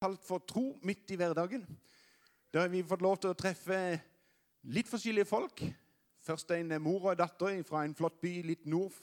kalt 0.00 0.24
for 0.24 0.38
Tro 0.46 0.78
midt 0.82 1.10
i 1.10 1.16
hverdagen. 1.16 1.66
Der 2.52 2.60
har 2.60 2.68
vi 2.68 2.82
fått 2.82 3.02
lov 3.02 3.18
til 3.18 3.30
å 3.30 3.38
treffe 3.38 3.76
litt 4.62 4.88
forskjellige 4.88 5.28
folk. 5.28 5.62
Først 6.24 6.50
en 6.54 6.74
mor 6.82 7.02
og 7.02 7.12
en 7.12 7.20
datter 7.20 7.62
fra 7.66 7.84
en 7.84 7.94
flott 7.94 8.20
by 8.22 8.32
litt 8.46 8.66
nord 8.66 8.94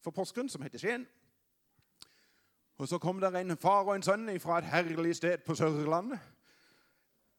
for 0.00 0.14
Porsgrunn 0.16 0.48
som 0.48 0.62
heter 0.62 0.80
Skien. 0.80 1.06
Og 2.80 2.88
så 2.88 2.98
kom 2.98 3.20
der 3.20 3.36
en 3.36 3.56
far 3.60 3.84
og 3.84 3.94
en 3.94 4.02
sønn 4.02 4.30
fra 4.40 4.58
et 4.58 4.70
herlig 4.70 5.16
sted 5.16 5.44
på 5.44 5.54
Sørlandet. 5.54 6.18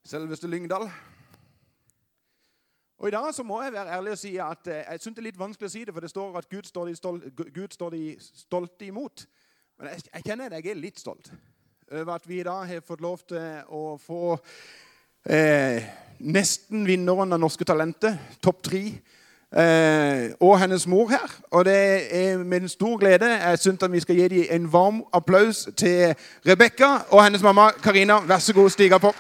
Selveste 0.06 0.48
Lyngdal. 0.48 0.90
Og 3.02 3.08
I 3.08 3.12
dag 3.12 3.34
så 3.34 3.44
må 3.44 3.62
jeg 3.64 3.74
være 3.74 3.98
ærlig 3.98 4.12
og 4.12 4.18
si 4.18 4.36
at 4.38 4.68
eh, 4.68 4.84
jeg 4.92 5.00
synes 5.02 5.16
det 5.16 5.22
er 5.22 5.26
litt 5.32 5.40
vanskelig 5.40 5.70
å 5.70 5.74
si 5.74 5.82
det, 5.86 5.94
for 5.94 6.06
det 6.06 6.10
står 6.10 6.38
at 6.38 6.50
Gud 6.50 6.68
står 6.70 6.86
de, 6.86 6.96
stolte, 6.96 7.32
Gud 7.54 8.84
imot. 8.86 9.26
Men 9.78 9.90
jeg, 9.90 10.04
jeg 10.14 10.26
kjenner 10.26 10.46
at 10.46 10.60
jeg 10.60 10.76
er 10.76 10.84
litt 10.84 11.02
stolt 11.02 11.32
over 11.92 12.14
at 12.14 12.28
vi 12.30 12.40
i 12.40 12.44
dag 12.44 12.68
har 12.68 12.80
fått 12.88 13.02
lov 13.02 13.20
til 13.28 13.64
å 13.68 13.98
få 14.00 14.38
eh, 15.28 15.84
nesten 16.24 16.86
vinneren 16.88 17.36
av 17.36 17.42
Norske 17.42 17.68
Talenter, 17.68 18.16
topp 18.40 18.62
tre, 18.64 18.80
eh, 19.52 20.32
og 20.40 20.56
hennes 20.62 20.88
mor 20.88 21.12
her. 21.12 21.36
Og 21.52 21.66
det 21.68 21.76
er 22.16 22.40
med 22.48 22.70
stor 22.72 22.96
glede 23.02 23.28
jeg 23.34 23.60
syns 23.60 23.84
vi 23.92 24.04
skal 24.06 24.22
gi 24.22 24.28
dem 24.32 24.48
en 24.56 24.72
varm 24.72 25.04
applaus 25.14 25.68
til 25.76 26.16
Rebekka 26.48 26.94
og 27.12 27.26
hennes 27.26 27.44
mamma 27.44 27.72
Karina. 27.84 28.22
Vær 28.24 28.40
så 28.40 28.54
god, 28.54 28.70
stig 28.70 28.92
på. 28.92 29.12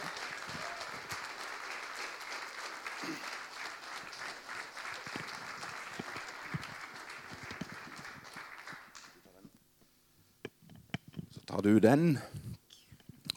Så 11.32 11.42
tar 11.48 11.62
du 11.62 11.80
den. 11.80 12.20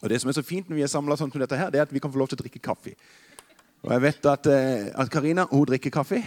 Og 0.04 0.10
Det 0.10 0.20
som 0.20 0.28
er 0.28 0.36
så 0.36 0.42
fint 0.44 0.68
når 0.68 0.76
vi 0.76 0.82
er 0.84 0.90
samla 0.92 1.16
sånn 1.16 1.30
som 1.32 1.40
dette, 1.40 1.56
her, 1.56 1.70
det 1.72 1.80
er 1.80 1.86
at 1.86 1.92
vi 1.94 2.00
kan 2.02 2.12
få 2.12 2.20
lov 2.20 2.28
til 2.28 2.36
å 2.36 2.42
drikke 2.42 2.60
kaffe. 2.60 2.92
Og 3.80 3.92
jeg 3.94 4.02
vet 4.04 4.26
at, 4.28 4.46
eh, 4.52 5.06
Karina 5.08 5.46
hun 5.48 5.64
drikker 5.64 5.90
kaffe. 5.90 6.18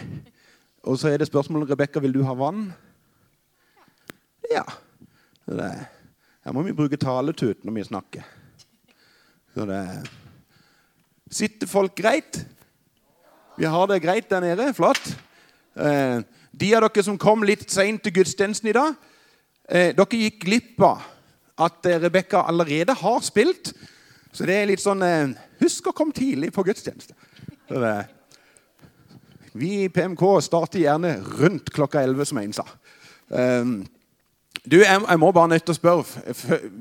Og 0.82 0.98
så 0.98 1.12
er 1.12 1.18
det 1.18 1.28
spørsmålet 1.30 1.70
Rebekka 1.70 2.02
vil 2.02 2.14
du 2.14 2.24
ha 2.26 2.34
vann. 2.34 2.74
Ja. 4.50 4.64
Det, 5.46 5.70
her 6.44 6.54
må 6.54 6.64
vi 6.66 6.74
bruke 6.74 6.98
taletut 6.98 7.64
når 7.64 7.74
vi 7.74 7.84
snakker. 7.84 8.24
Så 9.54 9.66
det 9.66 10.10
Sitter 11.30 11.68
folk 11.68 11.94
greit? 11.96 12.46
Vi 13.58 13.66
har 13.66 13.86
det 13.88 14.02
greit 14.02 14.30
der 14.30 14.40
nede. 14.40 14.74
Flott. 14.74 15.20
Eh, 15.76 16.24
de 16.52 16.74
av 16.74 16.82
dere 16.82 17.04
som 17.04 17.18
kom 17.18 17.44
litt 17.44 17.70
seint 17.70 18.02
til 18.02 18.14
gudstjenesten 18.14 18.70
i 18.70 18.74
dag, 18.74 18.96
eh, 19.70 19.94
dere 19.94 20.18
gikk 20.18 20.40
glipp 20.46 20.82
av 20.82 21.17
at 21.58 21.90
eh, 21.90 22.00
Rebekka 22.02 22.46
allerede 22.48 22.94
har 22.94 23.20
spilt. 23.26 23.74
Så 24.32 24.46
det 24.46 24.56
er 24.60 24.70
litt 24.70 24.84
sånn 24.84 25.02
eh, 25.06 25.36
Husk 25.58 25.90
å 25.90 25.96
komme 25.98 26.14
tidlig 26.14 26.52
på 26.54 26.62
gudstjeneste. 26.68 27.16
Vi 29.58 29.70
i 29.84 29.90
PMK 29.90 30.22
starter 30.46 30.84
gjerne 30.84 31.16
rundt 31.40 31.72
klokka 31.74 32.04
11, 32.06 32.30
som 32.30 32.40
en 32.44 32.54
sa. 32.54 32.66
Um, 33.28 33.80
du, 34.62 34.78
jeg, 34.84 35.18
må 35.20 35.32
bare 35.34 35.50
nødt 35.50 35.66
til 35.66 35.74
å 35.74 35.78
spørre 35.78 36.34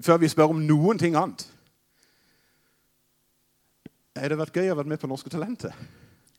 før 0.04 0.20
vi 0.20 0.28
spør 0.28 0.52
om 0.52 0.60
noen 0.66 1.00
ting 1.00 1.16
annet. 1.16 1.46
Har 4.16 4.32
det 4.32 4.38
vært 4.40 4.60
gøy 4.60 4.72
å 4.72 4.76
være 4.78 4.92
med 4.92 5.00
på 5.00 5.08
Norske 5.08 5.32
Talenter? 5.32 5.72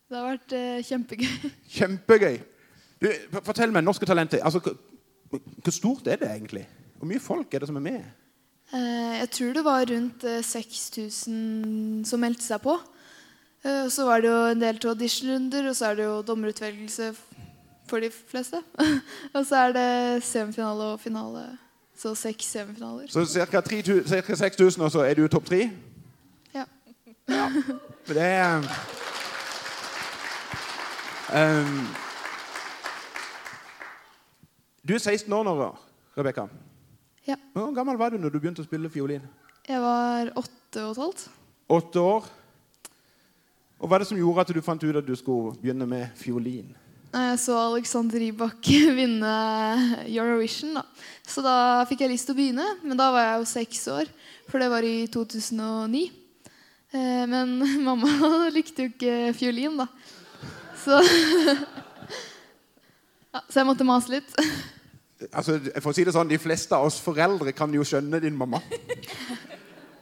Det 0.07 0.17
har 0.17 0.29
vært 0.29 0.53
eh, 0.55 0.85
kjempegøy. 0.87 1.51
Kjempegøy. 1.77 2.37
Du, 3.01 3.09
fortell 3.41 3.73
meg, 3.73 3.85
Norske 3.85 4.07
Talenter. 4.09 4.41
Altså, 4.45 4.61
hvor 5.29 5.73
stort 5.73 6.07
er 6.09 6.21
det 6.21 6.29
egentlig? 6.31 6.63
Hvor 6.97 7.09
mye 7.09 7.21
folk 7.21 7.53
er 7.53 7.63
det 7.63 7.69
som 7.69 7.77
er 7.81 7.85
med? 7.89 8.26
Eh, 8.73 9.19
jeg 9.19 9.29
tror 9.31 9.53
det 9.53 9.63
var 9.63 9.85
rundt 9.91 10.23
6000 10.43 12.05
som 12.05 12.19
meldte 12.19 12.43
seg 12.43 12.61
på. 12.63 12.75
Eh, 13.63 13.83
og 13.85 13.91
så 13.91 14.05
var 14.05 14.21
det 14.21 14.31
jo 14.31 14.41
en 14.51 14.61
del 14.61 14.79
auditionrunder, 14.87 15.69
og 15.69 15.75
så 15.75 15.85
er 15.85 15.95
det 15.95 16.05
jo 16.05 16.21
dommerutvelgelse 16.21 17.13
for 17.87 17.99
de 17.99 18.11
fleste. 18.11 18.61
og 19.35 19.45
så 19.45 19.55
er 19.55 19.71
det 19.71 20.23
semifinale 20.23 20.83
og 20.83 20.99
finale. 20.99 21.57
Så 21.97 22.15
seks 22.15 22.45
semifinaler. 22.45 23.07
Så 23.09 23.25
ca. 23.25 24.35
6000, 24.35 24.83
og 24.83 24.91
så 24.91 24.99
er 24.99 25.13
du 25.13 25.27
topp 25.27 25.45
tre? 25.45 25.71
Ja. 26.53 26.63
ja. 27.29 27.47
Det 28.07 28.21
er 28.21 28.57
um, 31.33 31.87
Du 34.87 34.93
er 34.93 34.99
16 34.99 35.33
år 35.33 35.43
nå, 35.43 35.75
Rebekka. 36.17 36.47
Ja. 37.27 37.35
Hvor 37.53 37.73
gammel 37.75 37.97
var 37.99 38.13
du 38.13 38.21
når 38.21 38.31
du 38.31 38.39
begynte 38.39 38.63
å 38.63 38.67
spille 38.67 38.89
fiolin? 38.91 39.23
Jeg 39.67 39.79
var 39.83 40.29
åtte 40.39 40.83
og 40.85 40.93
et 40.93 41.01
halvt. 41.03 41.23
Åtte 41.77 42.03
år. 42.03 42.27
Og 43.77 43.89
Hva 43.89 43.97
er 43.97 44.03
det 44.03 44.09
som 44.09 44.19
gjorde 44.19 44.45
at 44.45 44.53
du 44.55 44.61
fant 44.65 44.83
ut 44.83 44.95
at 45.01 45.05
du 45.05 45.15
skulle 45.19 45.57
begynne 45.59 45.85
med 45.89 46.13
fiolin? 46.17 46.69
Jeg 47.17 47.39
så 47.39 47.55
Alexander 47.71 48.19
Rybak 48.19 48.69
vinne 48.99 49.33
Eurovision. 50.05 50.79
da. 50.79 50.85
Så 51.27 51.43
da 51.43 51.83
fikk 51.89 52.05
jeg 52.05 52.13
lyst 52.13 52.29
til 52.29 52.35
å 52.35 52.39
begynne. 52.39 52.67
Men 52.83 52.99
da 52.99 53.09
var 53.11 53.25
jeg 53.25 53.41
jo 53.41 53.49
seks 53.51 53.83
år, 53.91 54.09
for 54.47 54.63
det 54.63 54.71
var 54.71 54.87
i 54.87 54.95
2009. 55.11 56.05
Eh, 56.95 57.23
men 57.27 57.57
mamma 57.87 58.47
likte 58.55 58.87
jo 58.87 58.93
ikke 58.93 59.33
fiolin, 59.37 59.77
da. 59.83 59.87
Så, 60.77 61.01
ja, 63.33 63.41
så 63.43 63.59
jeg 63.59 63.67
måtte 63.67 63.87
mase 63.87 64.13
litt 64.15 64.31
altså, 65.31 65.59
for 65.81 65.91
å 65.91 65.95
si 65.95 66.05
det 66.05 66.13
sånn, 66.15 66.29
De 66.29 66.39
fleste 66.41 66.75
av 66.75 66.87
oss 66.87 66.99
foreldre 67.01 67.53
kan 67.55 67.73
jo 67.73 67.85
skjønne 67.87 68.21
din 68.23 68.37
mamma. 68.37 68.61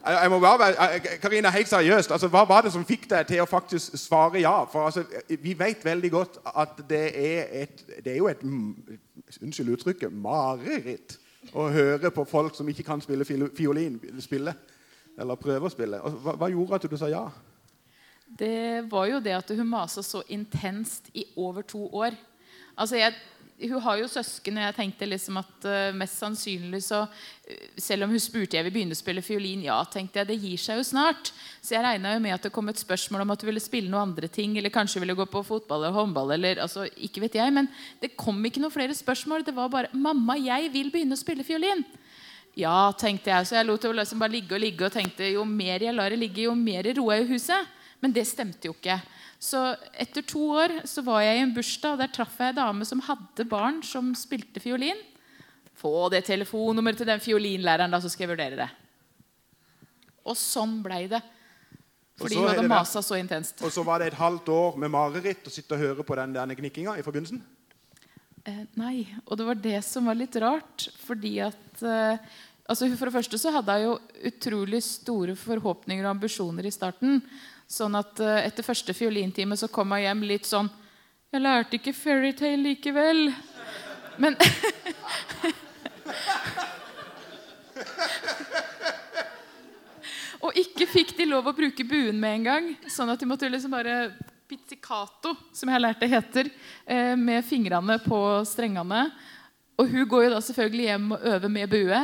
Jeg 0.05 0.29
må 0.29 0.37
bare 0.39 0.59
være, 0.59 0.99
Karina, 1.21 1.49
helt 1.49 1.69
seriøst, 1.69 2.11
altså, 2.13 2.27
Hva 2.29 2.43
var 2.45 2.61
det 2.61 2.71
som 2.75 2.85
fikk 2.85 3.07
deg 3.09 3.25
til 3.25 3.41
å 3.41 3.49
faktisk 3.49 3.97
svare 3.97 4.43
ja? 4.43 4.53
For 4.69 4.85
altså, 4.85 5.05
Vi 5.41 5.55
vet 5.57 5.85
veldig 5.85 6.11
godt 6.13 6.37
at 6.45 6.83
det 6.89 7.05
er, 7.09 7.47
et, 7.63 7.81
det 8.05 8.13
er 8.13 8.19
jo 8.19 8.29
et 8.29 8.43
unnskyld 8.45 9.73
uttrykket 9.73 10.13
mareritt 10.13 11.17
å 11.53 11.67
høre 11.73 12.11
på 12.13 12.25
folk 12.29 12.55
som 12.57 12.69
ikke 12.69 12.85
kan 12.85 13.01
spille 13.01 13.25
fiolin, 13.25 13.97
spille, 14.21 14.53
eller 15.17 15.41
prøve 15.41 15.69
å 15.69 15.73
spille. 15.73 15.99
Hva, 16.01 16.35
hva 16.37 16.49
gjorde 16.53 16.79
at 16.79 16.87
du 16.89 16.97
sa 16.97 17.09
ja? 17.09 17.25
Det 18.25 18.85
var 18.91 19.09
jo 19.09 19.19
det 19.23 19.35
at 19.37 19.51
hun 19.57 19.67
masa 19.69 20.03
så 20.03 20.23
intenst 20.33 21.09
i 21.13 21.25
over 21.37 21.61
to 21.61 21.85
år. 21.93 22.17
Altså, 22.77 22.97
jeg 22.99 23.13
hun 23.55 23.79
har 23.79 23.99
jo 24.01 24.07
søsken, 24.11 24.57
og 24.59 24.65
jeg 24.65 24.75
tenkte 24.75 25.07
liksom 25.07 25.37
at 25.39 25.65
uh, 25.67 25.95
mest 25.95 26.19
sannsynlig 26.19 26.81
så 26.83 27.05
uh, 27.07 27.67
Selv 27.79 28.03
om 28.03 28.11
hun 28.11 28.19
spurte 28.19 28.57
jeg 28.57 28.65
vil 28.67 28.73
begynne 28.75 28.95
å 28.95 28.99
spille 28.99 29.23
fiolin, 29.23 29.63
ja, 29.63 29.77
tenkte 29.87 30.19
jeg, 30.19 30.27
det 30.27 30.37
gir 30.41 30.59
seg 30.59 30.81
jo 30.81 30.83
snart. 30.83 31.31
Så 31.63 31.77
jeg 31.77 31.85
regna 31.85 32.17
med 32.19 32.35
at 32.35 32.47
det 32.47 32.51
kom 32.55 32.67
et 32.71 32.81
spørsmål 32.81 33.23
om 33.23 33.31
at 33.31 33.43
hun 33.45 33.51
ville 33.53 33.63
spille 33.63 33.91
noen 33.91 34.09
andre 34.09 34.27
ting. 34.27 34.57
Eller 34.59 34.73
kanskje 34.73 34.99
ville 35.03 35.15
gå 35.15 35.27
på 35.31 35.43
fotball 35.47 35.85
eller 35.85 35.95
håndball. 35.95 36.35
eller 36.35 36.59
altså, 36.65 36.83
ikke 36.97 37.23
vet 37.23 37.39
jeg, 37.39 37.53
Men 37.55 37.71
det 38.01 38.15
kom 38.19 38.43
ikke 38.43 38.63
noen 38.63 38.75
flere 38.75 38.97
spørsmål. 38.97 39.45
Det 39.45 39.55
var 39.55 39.71
bare 39.71 39.93
'Mamma, 39.93 40.35
jeg 40.35 40.73
vil 40.73 40.91
begynne 40.91 41.15
å 41.15 41.23
spille 41.23 41.47
fiolin'. 41.47 41.85
Ja, 42.55 42.91
tenkte 42.91 43.31
jeg. 43.31 43.47
Så 43.47 43.55
jeg 43.55 43.67
lot 43.67 43.81
det 43.81 43.95
liksom 43.95 44.19
bare 44.19 44.31
ligge 44.35 44.55
og 44.55 44.63
ligge 44.63 44.85
og 44.87 44.91
tenkte 44.91 45.31
jo 45.31 45.43
mer 45.43 45.79
jeg 45.83 45.95
lar 45.95 46.09
det 46.09 46.19
ligge, 46.19 46.47
jo 46.47 46.55
mer 46.55 46.83
roer 46.95 47.19
jeg 47.19 47.31
huset. 47.35 47.67
Men 48.01 48.11
det 48.15 48.27
stemte 48.27 48.67
jo 48.67 48.75
ikke. 48.75 48.99
Så 49.41 49.59
etter 49.99 50.23
to 50.25 50.41
år 50.55 50.79
så 50.87 51.03
var 51.05 51.21
jeg 51.25 51.37
i 51.37 51.43
en 51.43 51.53
bursdag, 51.53 51.95
og 51.95 52.01
der 52.01 52.13
traff 52.13 52.39
jeg 52.39 52.53
ei 52.53 52.57
dame 52.57 52.87
som 52.87 53.03
hadde 53.05 53.45
barn 53.49 53.81
som 53.85 54.13
spilte 54.17 54.63
fiolin. 54.63 54.97
Få 55.75 56.07
det 56.13 56.23
telefonnummeret 56.29 57.01
til 57.01 57.09
den 57.09 57.21
fiolinlæreren, 57.21 57.91
da, 57.91 57.99
så 58.01 58.09
skal 58.09 58.25
jeg 58.25 58.33
vurdere 58.35 58.61
det. 58.63 58.69
Og 60.25 60.37
sånn 60.39 60.79
blei 60.85 61.05
det. 61.11 61.21
Fordi 62.15 62.39
hun 62.39 62.47
hadde 62.47 62.69
masa 62.71 63.03
så 63.03 63.17
intenst. 63.19 63.59
Og 63.65 63.73
så 63.75 63.83
var 63.85 63.99
det 63.99 64.13
et 64.13 64.19
halvt 64.19 64.49
år 64.55 64.79
med 64.79 64.93
mareritt 64.93 65.47
å 65.49 65.51
sitte 65.51 65.75
og 65.75 65.83
høre 65.83 66.05
på 66.07 66.15
den 66.17 66.35
der 66.37 66.55
gnikkinga 66.55 66.95
i 66.95 67.03
forbindelsen? 67.03 67.41
Eh, 68.45 68.63
nei. 68.79 69.03
Og 69.25 69.35
det 69.39 69.47
var 69.49 69.59
det 69.59 69.81
som 69.83 70.07
var 70.07 70.17
litt 70.17 70.37
rart. 70.39 70.87
Fordi 71.03 71.33
at 71.43 71.83
eh, 71.83 72.37
altså 72.71 72.87
For 72.95 73.09
det 73.09 73.17
første 73.17 73.41
så 73.41 73.51
hadde 73.57 73.75
jeg 73.75 73.89
jo 73.89 73.97
utrolig 74.31 74.81
store 74.85 75.35
forhåpninger 75.39 76.07
og 76.07 76.13
ambisjoner 76.15 76.69
i 76.69 76.73
starten. 76.73 77.19
Sånn 77.65 77.95
at 77.97 78.19
uh, 78.21 78.37
etter 78.45 78.63
første 78.65 78.93
fiolintime 78.93 79.57
så 79.57 79.67
kom 79.73 79.91
jeg 79.95 80.05
hjem 80.05 80.21
litt 80.29 80.45
sånn 80.45 80.69
Jeg 81.33 81.41
lærte 81.41 81.75
ikke 81.79 81.93
fairytale 81.97 82.61
likevel. 82.61 83.33
Men 84.21 84.37
Og 90.45 90.53
ikke 90.61 90.85
fikk 90.85 91.17
de 91.17 91.25
lov 91.25 91.47
å 91.49 91.55
bruke 91.57 91.83
buen 91.89 92.19
med 92.21 92.33
en 92.37 92.45
gang. 92.45 92.65
Sånn 92.91 93.09
at 93.09 93.19
de 93.19 93.25
måtte 93.25 93.49
liksom 93.49 93.73
bare 93.73 94.13
pizzicato, 94.45 95.33
som 95.49 95.65
jeg 95.65 95.73
har 95.73 95.81
lært 95.87 96.03
det 96.03 96.11
heter, 96.11 96.45
uh, 96.85 97.15
med 97.17 97.41
fingrene 97.49 97.97
på 98.05 98.45
strengene. 98.45 99.09
Og 99.81 99.89
hun 99.89 100.05
går 100.07 100.27
jo 100.27 100.35
da 100.35 100.41
selvfølgelig 100.45 100.85
hjem 100.91 101.11
og 101.17 101.25
øver 101.33 101.49
med 101.51 101.69
bue. 101.73 102.01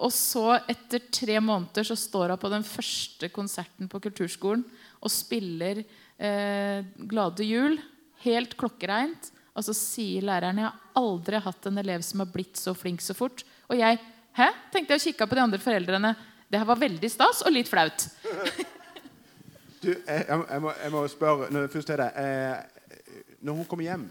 Og 0.00 0.12
så, 0.16 0.44
etter 0.70 1.02
tre 1.12 1.36
måneder, 1.44 1.84
så 1.84 1.96
står 1.98 2.32
hun 2.32 2.40
på 2.40 2.50
den 2.52 2.64
første 2.64 3.28
konserten 3.32 3.88
på 3.90 4.00
kulturskolen 4.00 4.62
og 5.00 5.12
spiller 5.12 5.82
eh, 5.82 6.80
'Glade 6.96 7.44
jul' 7.44 7.80
helt 8.24 8.56
klokkereint. 8.56 9.30
Og 9.56 9.66
så 9.66 9.74
sier 9.76 10.24
læreren 10.24 10.60
jeg 10.62 10.68
har 10.70 10.78
aldri 10.96 11.40
hatt 11.42 11.66
en 11.68 11.80
elev 11.82 12.04
som 12.06 12.22
har 12.22 12.30
blitt 12.32 12.56
så 12.56 12.72
flink 12.76 13.02
så 13.04 13.16
fort. 13.16 13.44
Og 13.68 13.76
jeg 13.76 13.98
hæ? 14.36 14.48
tenkte 14.72 14.94
jeg 14.94 15.00
og 15.00 15.06
kikka 15.08 15.26
på 15.26 15.36
de 15.36 15.44
andre 15.44 15.60
foreldrene. 15.60 16.14
Det 16.50 16.58
her 16.58 16.66
var 16.66 16.80
veldig 16.80 17.10
stas 17.10 17.42
og 17.44 17.52
litt 17.52 17.68
flaut. 17.68 18.08
Du, 19.80 19.88
jeg, 19.88 20.24
jeg, 20.28 20.60
må- 20.60 20.74
jeg, 20.76 20.90
må, 20.92 21.06
spørre 21.08 21.46
når, 21.48 21.70
først 21.72 21.88
til 21.88 21.96
deg. 21.96 22.16
Eh, 22.20 23.30
når 23.40 23.54
hun 23.56 23.64
kommer 23.64 23.86
hjem 23.86 24.02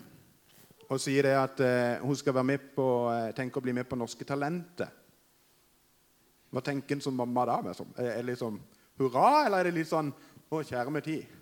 og 0.89 0.97
sier 0.97 1.27
det 1.27 1.35
at 1.37 1.59
eh, 1.61 2.01
hun 2.01 2.17
skal 2.17 2.33
være 2.33 2.47
med 2.49 2.63
på, 2.73 2.85
tenke 3.13 3.35
tenker 3.37 3.61
å 3.61 3.65
bli 3.67 3.75
med 3.77 3.85
på 3.85 3.99
Norske 3.99 4.25
Talenter 4.25 4.89
Hva 6.49 6.63
tenker 6.65 6.97
en 6.97 7.03
som 7.03 7.15
mamma 7.15 7.45
da? 7.45 7.59
Liksom? 7.67 7.91
Er 7.97 8.15
det 8.17 8.31
liksom 8.31 8.57
hurra, 8.99 9.45
eller 9.45 9.61
er 9.61 9.69
det 9.69 9.77
litt 9.79 9.91
sånn 9.91 10.09
å, 10.49 10.61
kjære 10.65 10.93
med 10.93 11.05
tid? 11.05 11.35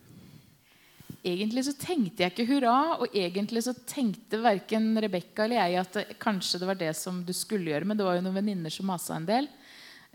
Egentlig 1.27 1.63
så 1.67 1.73
tenkte 1.79 2.23
jeg 2.23 2.33
ikke 2.33 2.47
hurra, 2.49 2.75
og 3.01 3.15
egentlig 3.15 3.63
så 3.65 3.73
tenkte 3.87 4.39
verken 4.43 4.91
Rebekka 5.01 5.45
eller 5.45 5.63
jeg 5.63 5.79
at 5.81 5.95
det, 5.97 6.03
kanskje 6.21 6.61
det 6.61 6.69
var 6.69 6.79
det 6.79 6.91
som 6.99 7.23
du 7.25 7.33
skulle 7.35 7.71
gjøre, 7.71 7.87
men 7.87 7.99
det 7.99 8.05
var 8.07 8.19
jo 8.19 8.25
noen 8.27 8.37
venninner 8.39 8.73
som 8.73 8.87
masa 8.87 9.17
en 9.17 9.27
del. 9.27 9.49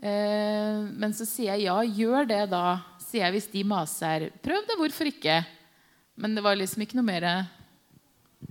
Eh, 0.03 0.85
men 0.93 1.13
så 1.15 1.27
sier 1.27 1.53
jeg 1.53 1.67
ja, 1.67 1.75
gjør 1.83 2.29
det 2.29 2.41
da, 2.53 2.65
sier 3.03 3.27
jeg 3.27 3.37
hvis 3.37 3.51
de 3.53 3.65
maser. 3.67 4.29
Prøv 4.45 4.65
det, 4.69 4.77
hvorfor 4.79 5.09
ikke? 5.09 5.41
Men 6.19 6.37
det 6.37 6.45
var 6.45 6.57
liksom 6.59 6.85
ikke 6.85 7.01
noe 7.01 7.09
mer 7.09 7.29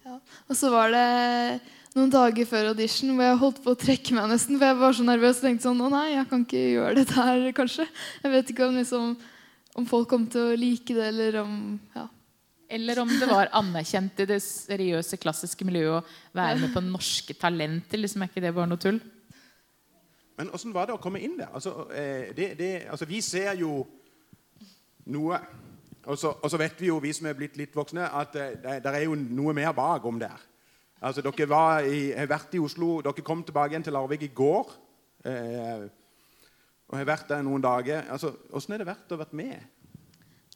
Ja. 0.03 0.17
Og 0.49 0.57
så 0.57 0.71
var 0.73 0.91
det 0.91 1.61
noen 1.97 2.13
dager 2.13 2.49
før 2.49 2.71
audition 2.71 3.13
hvor 3.13 3.27
jeg 3.27 3.41
holdt 3.43 3.61
på 3.65 3.75
å 3.75 3.79
trekke 3.79 4.17
meg 4.17 4.31
nesten. 4.33 4.57
For 4.57 4.71
jeg 4.71 4.79
var 4.81 4.97
så 4.97 5.05
nervøs 5.07 5.41
og 5.41 5.47
tenkte 5.49 5.67
sånn 5.67 5.85
Å 5.85 5.91
nei, 5.93 6.07
jeg 6.15 6.29
kan 6.31 6.47
ikke 6.47 6.65
gjøre 6.77 6.97
dette 7.01 7.27
her, 7.29 7.47
kanskje. 7.57 7.87
Jeg 8.23 8.33
vet 8.33 8.53
ikke 8.55 8.67
om, 8.69 8.81
liksom, 8.81 9.15
om 9.81 9.89
folk 9.89 10.09
kom 10.11 10.27
til 10.33 10.53
å 10.53 10.59
like 10.59 10.97
det, 10.97 11.07
eller 11.13 11.41
om 11.45 11.55
Ja. 11.97 12.09
Eller 12.73 13.03
om 13.03 13.11
det 13.21 13.27
var 13.29 13.51
anerkjent 13.53 14.21
i 14.25 14.27
det 14.31 14.39
seriøse, 14.41 15.19
klassiske 15.21 15.65
miljøet 15.69 15.99
å 15.99 16.39
være 16.39 16.55
med 16.57 16.71
på 16.73 16.81
norske 16.81 17.35
talenter. 17.37 18.01
liksom 18.01 18.23
Er 18.23 18.31
ikke 18.31 18.41
det 18.41 18.55
bare 18.57 18.71
noe 18.71 18.81
tull? 18.81 19.01
Men 20.39 20.49
åssen 20.57 20.73
var 20.73 20.89
det 20.89 20.95
å 20.97 21.03
komme 21.03 21.21
inn 21.21 21.37
der? 21.37 21.51
Altså, 21.53 21.91
eh, 21.93 22.33
det, 22.33 22.55
det, 22.57 22.71
altså, 22.89 23.05
vi 23.05 23.21
ser 23.21 23.53
jo 23.61 23.83
noe. 25.05 25.43
Og 26.07 26.17
så, 26.17 26.33
og 26.33 26.49
så 26.49 26.59
vet 26.59 26.81
vi 26.81 26.89
jo, 26.89 26.97
vi 27.03 27.13
som 27.13 27.29
er 27.29 27.37
blitt 27.37 27.61
litt 27.61 27.77
voksne, 27.77 28.09
at 28.09 28.41
eh, 28.41 28.57
det, 28.57 28.79
det 28.87 28.95
er 28.95 29.05
jo 29.05 29.21
noe 29.21 29.53
mer 29.53 29.77
bak 29.77 30.09
om 30.09 30.17
der. 30.23 30.41
Altså, 31.03 31.25
dere 31.27 31.49
var 31.51 31.83
i, 31.83 32.13
har 32.15 32.31
vært 32.31 32.55
i 32.55 32.63
Oslo, 32.63 33.01
dere 33.03 33.25
kom 33.27 33.43
tilbake 33.43 33.75
igjen 33.75 33.85
til 33.89 33.97
Larvik 33.97 34.23
i 34.23 34.31
går. 34.31 34.71
Eh, 35.27 35.87
og 36.91 36.99
har 36.99 37.09
vært 37.09 37.31
der 37.33 37.43
noen 37.43 37.65
dager. 37.65 38.05
Altså, 38.13 38.35
Åssen 38.55 38.77
er 38.77 38.83
det 38.83 38.91
vært 38.93 39.11
å 39.11 39.17
ha 39.17 39.25
vært 39.25 39.35
med? 39.35 39.57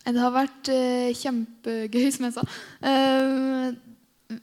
Det 0.07 0.23
har 0.23 0.35
vært 0.35 0.71
eh, 0.71 1.11
kjempegøy, 1.19 2.07
som 2.15 2.29
jeg 2.29 2.37
sa. 2.37 2.45
Eh, 2.87 3.75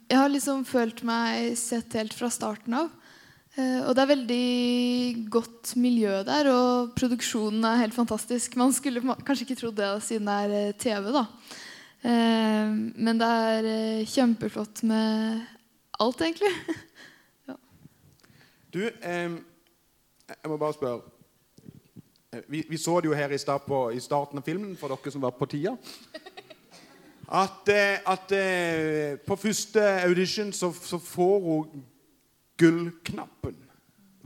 jeg 0.09 0.19
har 0.19 0.31
liksom 0.31 0.65
følt 0.67 1.03
meg 1.07 1.55
sett 1.59 1.95
helt 1.95 2.15
fra 2.17 2.27
starten 2.33 2.75
av. 2.81 2.91
Eh, 3.53 3.79
og 3.85 3.93
det 3.93 4.03
er 4.03 4.09
veldig 4.09 5.25
godt 5.31 5.75
miljø 5.79 6.19
der, 6.27 6.49
og 6.49 6.93
produksjonen 6.97 7.63
er 7.69 7.83
helt 7.83 7.95
fantastisk. 7.95 8.57
Man 8.59 8.73
skulle 8.75 9.03
kanskje 9.23 9.47
ikke 9.47 9.59
trodd 9.61 9.77
det 9.77 9.91
siden 10.03 10.27
det 10.27 10.37
er 10.41 10.55
eh, 10.59 10.77
TV, 10.81 11.11
da. 11.13 11.25
Eh, 12.03 12.73
men 12.73 13.21
det 13.21 13.29
er 13.29 13.67
kjempeflott 14.09 14.83
med 14.89 15.52
alt, 16.03 16.21
egentlig. 16.27 16.53
Du, 18.73 18.79
eh, 18.81 19.35
jeg 20.29 20.49
må 20.49 20.57
bare 20.57 20.73
spørre. 20.73 21.01
Eh, 22.33 22.41
Vi, 22.49 22.63
vi 22.69 22.77
så 22.77 22.99
det 22.99 23.11
jo 23.11 23.13
her 23.13 23.29
i, 23.29 23.37
start 23.37 23.67
på, 23.67 23.89
i 23.93 23.99
starten 24.01 24.39
av 24.41 24.45
filmen, 24.45 24.75
for 24.77 24.89
dere 24.89 25.13
som 25.13 25.21
var 25.21 25.35
på 25.37 25.45
tida. 25.45 25.75
At, 27.29 27.69
eh, 27.69 28.01
at 28.09 28.33
eh, 28.33 29.19
på 29.27 29.35
første 29.35 29.83
audition 30.07 30.51
så, 30.53 30.71
så 30.73 30.97
får 30.97 31.39
hun 31.45 31.85
gullknappen. 32.57 33.55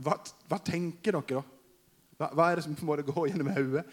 Hva, 0.00 0.16
hva 0.48 0.58
tenker 0.64 1.12
dere 1.18 1.42
da? 1.42 1.44
Hva, 2.18 2.30
hva 2.32 2.48
er 2.48 2.58
det 2.58 2.64
som 2.64 2.74
på 2.74 2.86
en 2.86 2.90
måte 2.90 3.06
går 3.06 3.28
gjennom 3.30 3.52
hodet? 3.52 3.84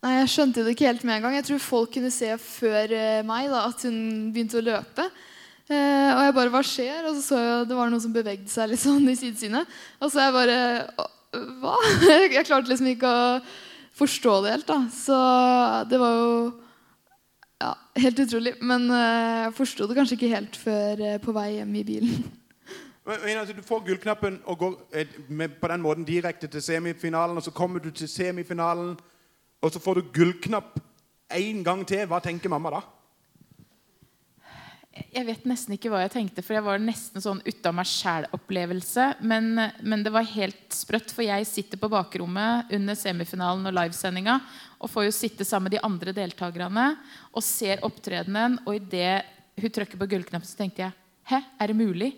Nei, 0.00 0.14
Jeg 0.20 0.30
skjønte 0.32 0.64
det 0.64 0.76
ikke 0.76 0.86
helt 0.86 1.02
med 1.04 1.18
en 1.18 1.26
gang. 1.26 1.34
Jeg 1.40 1.48
tror 1.50 1.66
folk 1.66 1.92
kunne 1.98 2.14
se 2.14 2.30
før 2.40 2.94
meg 3.26 3.50
da, 3.52 3.66
at 3.68 3.82
hun 3.84 4.30
begynte 4.32 4.62
å 4.62 4.64
løpe. 4.64 5.10
Eh, 5.70 6.10
og 6.16 6.22
jeg 6.24 6.34
bare 6.34 6.50
Hva 6.50 6.62
skjer? 6.66 7.04
Og 7.06 7.18
så 7.18 7.22
så 7.28 7.40
jeg 7.40 7.68
det 7.70 7.76
var 7.78 7.90
noe 7.92 8.02
som 8.02 8.14
bevegde 8.14 8.50
seg 8.50 8.72
litt 8.72 8.82
sånn 8.82 9.06
i 9.10 9.18
sidesynet. 9.18 9.68
Og 10.02 10.10
så 10.10 10.24
jeg 10.24 10.34
bare 10.34 10.56
Hva? 11.62 11.76
Jeg 12.34 12.46
klarte 12.48 12.72
liksom 12.72 12.90
ikke 12.90 13.10
å 13.10 13.38
forstå 14.00 14.40
det 14.42 14.56
helt. 14.56 14.66
da 14.66 14.80
Så 14.90 15.20
det 15.90 16.00
var 16.00 16.16
jo 16.18 16.34
ja, 17.60 17.74
helt 18.02 18.18
utrolig. 18.24 18.54
Men 18.64 18.88
eh, 18.90 19.46
jeg 19.46 19.56
forsto 19.58 19.86
det 19.86 19.96
kanskje 19.98 20.16
ikke 20.18 20.34
helt 20.34 20.58
før 20.58 21.02
eh, 21.06 21.18
på 21.22 21.34
vei 21.36 21.48
hjem 21.58 21.74
i 21.80 21.86
bilen. 21.86 22.20
Men, 23.00 23.16
men, 23.24 23.38
altså, 23.40 23.54
du 23.56 23.64
får 23.64 23.80
gullknappen 23.86 24.34
og 24.44 24.58
går 24.60 24.74
eh, 24.94 25.14
med, 25.32 25.54
på 25.58 25.68
den 25.72 25.80
måten 25.82 26.04
direkte 26.06 26.46
til 26.46 26.62
semifinalen. 26.62 27.38
Og 27.40 27.42
så 27.42 27.50
kommer 27.50 27.80
du 27.80 27.88
til 27.90 28.06
semifinalen, 28.08 28.92
og 29.62 29.72
så 29.72 29.80
får 29.82 29.98
du 29.98 30.10
gullknapp 30.14 30.76
én 31.34 31.64
gang 31.64 31.80
til. 31.88 32.04
Hva 32.06 32.20
tenker 32.22 32.52
mamma 32.52 32.70
da? 32.76 32.82
Jeg 34.90 35.22
vet 35.22 35.44
nesten 35.46 35.76
ikke 35.76 35.90
hva 35.92 36.00
jeg 36.02 36.10
tenkte, 36.16 36.42
for 36.42 36.56
jeg 36.56 36.64
var 36.66 36.80
nesten 36.82 37.22
sånn 37.22 37.40
ute 37.46 37.70
av 37.70 37.76
meg 37.78 37.86
sjæl-opplevelse. 37.86 39.04
Men, 39.22 39.52
men 39.86 40.02
det 40.02 40.10
var 40.10 40.26
helt 40.32 40.74
sprøtt, 40.74 41.12
for 41.14 41.22
jeg 41.22 41.46
sitter 41.46 41.78
på 41.78 41.90
bakrommet 41.92 42.72
under 42.74 42.98
semifinalen 42.98 43.70
og 43.70 43.76
livesendinga 43.76 44.40
og 44.80 44.90
får 44.90 45.06
jo 45.06 45.14
sitte 45.14 45.46
sammen 45.46 45.68
med 45.68 45.76
de 45.76 45.84
andre 45.86 46.14
deltakerne 46.16 46.88
og 47.30 47.46
ser 47.46 47.84
opptredenen. 47.86 48.58
Og 48.66 48.80
idet 48.80 49.22
hun 49.60 49.74
trykker 49.76 50.00
på 50.00 50.10
gullknappen, 50.10 50.48
så 50.48 50.58
tenkte 50.58 50.88
jeg 50.88 50.96
Hæ, 51.30 51.38
er 51.62 51.70
det 51.70 51.78
mulig? 51.78 52.10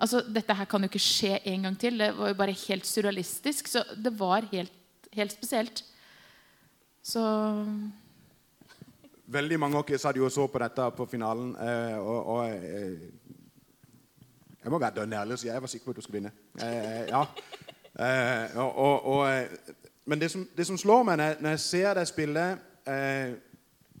Altså, 0.00 0.24
Dette 0.26 0.56
her 0.56 0.66
kan 0.66 0.82
jo 0.82 0.90
ikke 0.90 1.02
skje 1.04 1.36
en 1.52 1.68
gang 1.68 1.76
til. 1.78 2.00
Det 2.00 2.10
var 2.16 2.32
jo 2.32 2.38
bare 2.40 2.56
helt 2.66 2.88
surrealistisk. 2.88 3.68
Så 3.70 3.84
det 3.94 4.10
var 4.18 4.48
helt, 4.50 4.72
helt 5.14 5.34
spesielt. 5.36 5.84
Så 7.04 7.22
Veldig 9.30 9.60
mange 9.62 9.78
av 9.78 9.84
dere 9.86 9.98
satt 10.02 10.16
jo 10.18 10.26
så 10.32 10.48
på 10.50 10.58
dette 10.58 10.84
på 10.96 11.04
finalen. 11.06 11.52
Eh, 11.62 11.98
og, 12.02 12.30
og 12.32 12.48
eh, 12.50 13.02
Jeg 14.64 14.72
må 14.72 14.78
være 14.82 14.96
dønn 14.96 15.12
ærlig 15.14 15.36
og 15.36 15.38
si 15.38 15.46
jeg 15.46 15.62
var 15.62 15.70
sikker 15.70 15.86
på 15.86 15.92
at 15.94 16.00
du 16.00 16.02
skulle 16.02 16.18
vinne. 16.18 16.32
Eh, 16.58 17.06
ja. 17.12 17.22
Og, 18.58 19.06
og, 19.06 19.46
men 20.10 20.20
det 20.20 20.30
som, 20.32 20.42
det 20.56 20.66
som 20.66 20.78
slår 20.78 21.04
meg 21.06 21.20
når, 21.20 21.48
jeg 21.52 21.62
ser 21.62 21.94
deg 21.98 22.08
spille 22.08 22.44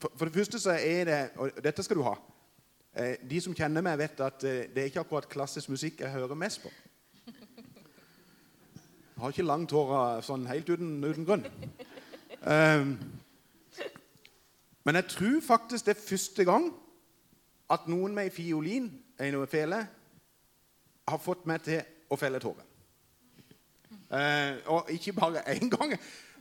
for, 0.00 0.08
for 0.16 0.24
det 0.24 0.34
første 0.34 0.60
så 0.62 0.74
er 0.78 1.04
det 1.04 1.18
Og 1.36 1.58
dette 1.62 1.82
skal 1.84 1.98
du 1.98 2.04
ha. 2.06 2.14
De 3.30 3.40
som 3.42 3.54
kjenner 3.54 3.84
meg, 3.84 3.98
vet 4.00 4.22
at 4.24 4.40
det 4.42 4.82
er 4.82 4.90
ikke 4.90 5.04
akkurat 5.04 5.30
klassisk 5.30 5.70
musikk 5.70 6.00
jeg 6.00 6.14
hører 6.14 6.38
mest 6.38 6.62
på. 6.64 6.72
Jeg 9.20 9.22
har 9.22 9.34
ikke 9.34 9.46
langt 9.46 9.74
hår 9.76 10.22
sånn 10.26 10.48
helt 10.48 10.70
uten, 10.70 10.94
uten 11.04 11.28
grunn. 11.28 11.46
Eh, 12.40 12.86
men 14.84 14.98
jeg 15.00 15.10
tror 15.12 15.40
faktisk 15.44 15.86
det 15.86 15.96
er 15.96 16.02
første 16.08 16.44
gang 16.48 16.70
at 17.70 17.86
noen 17.90 18.14
med 18.14 18.28
ei 18.28 18.34
fiolin 18.34 18.88
noe 19.28 19.46
fele, 19.50 19.82
har 21.10 21.20
fått 21.20 21.46
meg 21.50 21.62
til 21.66 21.80
å 22.10 22.16
felle 22.18 22.40
tårer. 22.40 22.64
Eh, 24.10 24.56
og 24.72 24.88
ikke 24.94 25.12
bare 25.14 25.42
én 25.52 25.68
gang, 25.70 25.92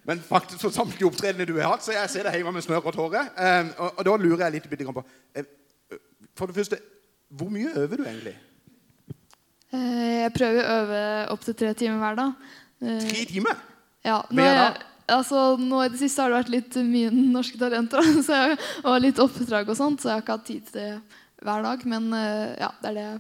men 0.08 0.22
faktisk 0.24 0.64
for 0.64 0.74
samtlige 0.74 1.10
opptredener 1.10 1.50
du 1.50 1.58
har 1.60 1.74
hatt. 1.74 1.84
Så 1.86 1.94
jeg 1.94 2.10
ser 2.10 2.30
deg 2.30 2.40
hjemme 2.40 2.54
med 2.56 2.64
snørr 2.66 2.88
og 2.88 2.96
tårer. 2.96 3.30
Eh, 3.36 3.74
og, 3.78 4.00
og 4.00 4.06
da 4.08 4.16
lurer 4.22 4.46
jeg 4.48 4.56
litt 4.58 4.70
på 4.88 5.04
eh, 5.36 5.50
For 6.38 6.48
det 6.50 6.56
første, 6.56 6.80
hvor 7.30 7.52
mye 7.54 7.74
øver 7.76 8.00
du 8.00 8.06
egentlig? 8.06 8.38
Eh, 9.70 10.24
jeg 10.24 10.34
prøver 10.38 10.64
å 10.64 10.78
øve 10.80 11.02
opptil 11.36 11.58
tre 11.60 11.74
timer 11.78 12.00
hver 12.02 12.18
dag. 12.18 12.48
Eh, 12.82 13.04
Tre 13.06 13.26
timer? 13.30 13.60
Ja, 14.06 14.22
nå, 14.32 14.40
Hver 14.40 14.50
er 14.54 14.62
dag? 14.64 14.86
Altså, 15.14 15.56
nå 15.60 15.82
i 15.84 15.90
det 15.94 16.02
siste 16.02 16.24
har 16.24 16.32
det 16.32 16.42
vært 16.42 16.54
litt 16.54 16.78
mye 16.86 17.10
norske 17.14 17.60
talenter 17.62 18.06
så 18.28 18.44
jeg, 18.44 18.60
og 18.84 19.00
litt 19.04 19.22
oppdrag 19.24 19.72
og 19.72 19.78
sånt, 19.80 20.04
så 20.04 20.12
jeg 20.12 20.18
har 20.18 20.26
ikke 20.26 20.38
hatt 20.38 20.48
tid 20.48 20.70
til 20.70 20.80
det 20.80 20.92
hver 21.46 21.66
dag. 21.66 21.84
Men 21.90 22.14
eh, 22.16 22.46
ja, 22.62 22.72
det 22.82 22.92
er 22.92 22.98
det 22.98 23.08
jeg 23.08 23.20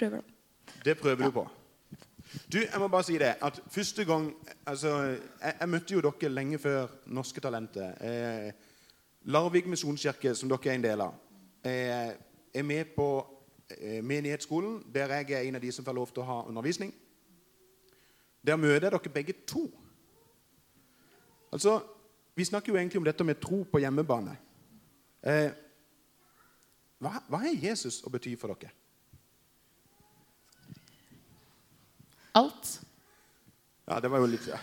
prøver. 0.00 0.24
da. 0.24 0.80
Det 0.86 0.98
prøver 1.00 1.24
du 1.24 1.30
på. 1.34 1.46
Du, 2.52 2.58
jeg 2.58 2.78
må 2.78 2.88
bare 2.88 3.06
si 3.06 3.16
det, 3.18 3.34
at 3.42 3.60
første 3.70 4.04
gang 4.04 4.28
altså, 4.66 4.96
jeg, 5.40 5.54
jeg 5.60 5.68
møtte 5.68 5.94
jo 5.94 6.02
dere 6.04 6.30
lenge 6.30 6.58
før 6.58 6.90
Norske 7.06 7.40
Talenter. 7.40 7.94
Eh, 8.00 8.50
Larvik 9.32 9.66
misjonskirke, 9.66 10.34
som 10.34 10.50
dere 10.50 10.70
er 10.70 10.78
en 10.78 10.84
del 10.84 11.02
av, 11.02 11.14
eh, 11.66 12.12
er 12.54 12.66
med 12.66 12.92
på 12.96 13.08
eh, 13.70 14.02
menighetsskolen, 14.04 14.84
der 14.94 15.14
jeg 15.16 15.32
er 15.32 15.48
en 15.48 15.58
av 15.58 15.64
de 15.64 15.72
som 15.72 15.84
får 15.84 15.96
lov 15.96 16.12
til 16.12 16.22
å 16.22 16.28
ha 16.28 16.38
undervisning. 16.46 16.92
Der 18.46 18.60
møter 18.60 18.86
jeg 18.86 18.94
dere 18.94 19.14
begge 19.14 19.34
to. 19.46 19.66
Altså, 21.52 21.82
Vi 22.36 22.44
snakker 22.44 22.68
jo 22.68 22.76
egentlig 22.76 22.98
om 23.00 23.04
dette 23.04 23.24
med 23.24 23.38
tro 23.40 23.62
på 23.64 23.80
hjemmebane. 23.80 24.34
Eh, 25.24 25.54
hva, 27.00 27.14
hva 27.32 27.38
er 27.48 27.54
Jesus 27.56 28.02
å 28.04 28.10
bety 28.12 28.34
for 28.36 28.52
dere? 28.52 28.74
alt. 32.36 32.80
Ja, 33.86 34.00
det 34.00 34.10
var 34.12 34.22
jo 34.22 34.30
litt 34.30 34.48
ja. 34.50 34.58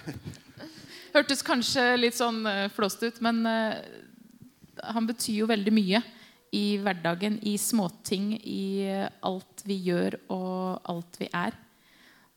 Hørtes 1.15 1.43
kanskje 1.45 1.83
litt 1.99 2.17
sånn 2.17 2.43
uh, 2.45 2.67
flåst 2.73 3.03
ut, 3.05 3.19
men 3.23 3.43
eh, 3.45 3.75
han 4.81 5.05
betyr 5.05 5.43
jo 5.43 5.49
veldig 5.49 5.73
mye 5.73 6.01
i 6.53 6.63
hverdagen, 6.81 7.37
i 7.45 7.53
småting, 7.61 8.31
i 8.41 8.85
eh, 8.89 9.05
alt 9.25 9.61
vi 9.65 9.77
gjør 9.85 10.17
og 10.33 10.89
alt 10.89 11.19
vi 11.21 11.29
er. 11.29 11.53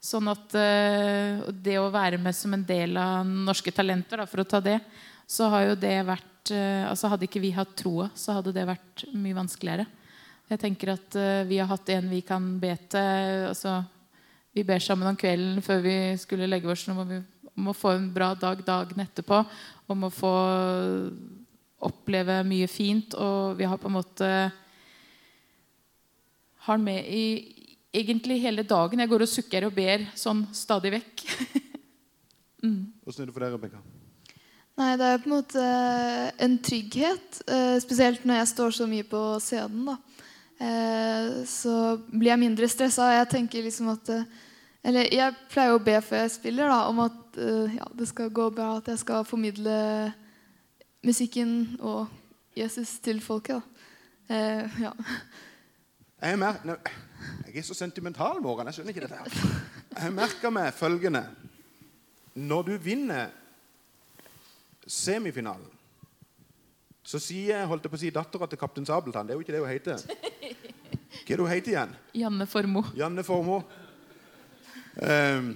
Sånn 0.06 0.28
at 0.30 0.54
eh, 0.54 1.42
det 1.50 1.80
å 1.80 1.90
være 1.90 2.18
med 2.22 2.36
som 2.36 2.54
en 2.54 2.62
del 2.66 2.94
av 3.00 3.26
Norske 3.26 3.72
Talenter, 3.74 4.22
da, 4.22 4.26
for 4.30 4.44
å 4.44 4.46
ta 4.46 4.60
det, 4.62 4.78
så 5.26 5.48
har 5.50 5.64
jo 5.66 5.78
det 5.82 5.96
vært 6.06 6.52
eh, 6.54 6.84
altså 6.86 7.10
Hadde 7.10 7.26
ikke 7.26 7.42
vi 7.42 7.50
hatt 7.56 7.72
troa, 7.78 8.06
så 8.14 8.36
hadde 8.36 8.54
det 8.54 8.68
vært 8.68 9.06
mye 9.16 9.34
vanskeligere. 9.34 9.88
Jeg 10.46 10.62
tenker 10.62 10.92
at 10.94 11.18
eh, 11.18 11.42
vi 11.48 11.58
har 11.58 11.70
hatt 11.72 11.90
en 11.96 12.12
vi 12.12 12.20
kan 12.22 12.46
be 12.62 12.70
til. 12.86 13.48
altså 13.48 13.80
Vi 14.54 14.62
ber 14.68 14.84
sammen 14.84 15.10
om 15.10 15.18
kvelden 15.18 15.58
før 15.66 15.82
vi 15.82 15.96
skulle 16.22 16.46
legge 16.50 16.70
oss 16.70 16.86
om 16.92 17.02
om 17.56 17.70
å 17.70 17.74
få 17.74 17.94
en 17.96 18.10
bra 18.12 18.34
dag 18.36 18.60
dagen 18.62 19.00
etterpå. 19.00 19.40
Om 19.88 20.06
å 20.06 20.12
få 20.12 20.32
oppleve 21.88 22.42
mye 22.44 22.68
fint. 22.68 23.16
Og 23.16 23.56
vi 23.56 23.64
har 23.64 23.80
på 23.80 23.88
en 23.88 23.96
måte 23.96 24.28
har 26.66 26.82
med 26.82 27.06
i 27.08 27.55
egentlig 28.00 28.40
hele 28.42 28.62
dagen. 28.66 29.00
Jeg 29.02 29.08
går 29.10 29.24
og 29.26 29.30
sukker 29.32 29.66
og 29.68 29.74
ber 29.76 30.04
sånn 30.18 30.44
stadig 30.56 30.92
vekk. 30.98 31.24
Åssen 33.06 33.22
er 33.22 33.28
det 33.28 33.34
for 33.36 33.44
deg, 33.44 33.52
Rebekka? 33.54 33.80
Nei, 34.76 34.90
det 35.00 35.06
er 35.08 35.20
på 35.22 35.28
en 35.30 35.34
måte 35.36 35.66
en 36.46 36.56
trygghet. 36.66 37.38
eh, 37.48 37.76
Spesielt 37.80 38.24
når 38.28 38.40
jeg 38.42 38.48
står 38.50 38.74
så 38.76 38.88
mye 38.90 39.06
på 39.08 39.20
scenen. 39.40 39.86
da. 39.86 39.94
Eh, 40.60 41.44
Så 41.48 41.74
blir 42.10 42.32
jeg 42.32 42.42
mindre 42.42 42.68
stressa. 42.68 43.06
Jeg 43.20 43.28
tenker 43.30 43.62
liksom 43.64 43.88
at 43.94 44.08
eh, 44.08 44.24
Eller 44.86 45.08
jeg 45.10 45.34
pleier 45.50 45.74
å 45.74 45.82
be 45.82 45.96
før 46.00 46.20
jeg 46.24 46.30
spiller, 46.36 46.68
da, 46.70 46.82
om 46.90 47.00
at 47.02 47.38
eh, 47.42 47.72
ja, 47.78 47.86
det 47.98 48.06
skal 48.08 48.28
gå 48.30 48.50
bra, 48.54 48.76
at 48.78 48.86
jeg 48.92 48.98
skal 49.00 49.24
formidle 49.26 50.12
musikken 51.04 51.76
og 51.80 52.06
Jesus 52.56 52.98
til 53.02 53.20
folket. 53.20 53.62
da. 54.28 54.34
Eh, 54.34 54.80
Ja. 54.82 54.92
Jeg, 56.22 56.32
er 56.32 56.36
mer, 56.36 56.54
jeg 56.64 57.58
er 57.60 57.62
så 57.62 57.74
sentimental, 57.76 58.38
Morgan. 58.40 58.66
Jeg 58.70 58.78
skjønner 58.78 58.94
ikke 58.94 59.02
dette. 59.04 59.40
Jeg 60.00 60.12
merker 60.16 60.52
meg 60.52 60.72
følgende 60.72 61.26
Når 62.34 62.62
du 62.62 62.76
vinner 62.80 63.34
semifinalen, 64.86 65.68
så 67.04 67.20
sier 67.20 67.66
holdt 67.68 67.84
jeg 67.84 67.92
på 67.92 67.98
å 67.98 68.00
si, 68.00 68.12
dattera 68.14 68.48
til 68.48 68.60
kaptein 68.60 68.86
Sabeltann 68.88 69.28
Det 69.28 69.34
er 69.34 69.38
jo 69.38 69.44
ikke 69.44 69.54
det 69.54 69.60
hun 69.60 69.70
heter. 69.70 70.00
Hva 70.06 71.34
er 71.34 71.36
det 71.36 71.38
hun 71.42 71.52
heter 71.52 71.72
igjen? 71.74 71.92
Janne 72.22 72.46
Formoe. 72.48 72.94
Janne 72.96 73.24
Formoe. 73.26 73.62
Um, 74.96 75.52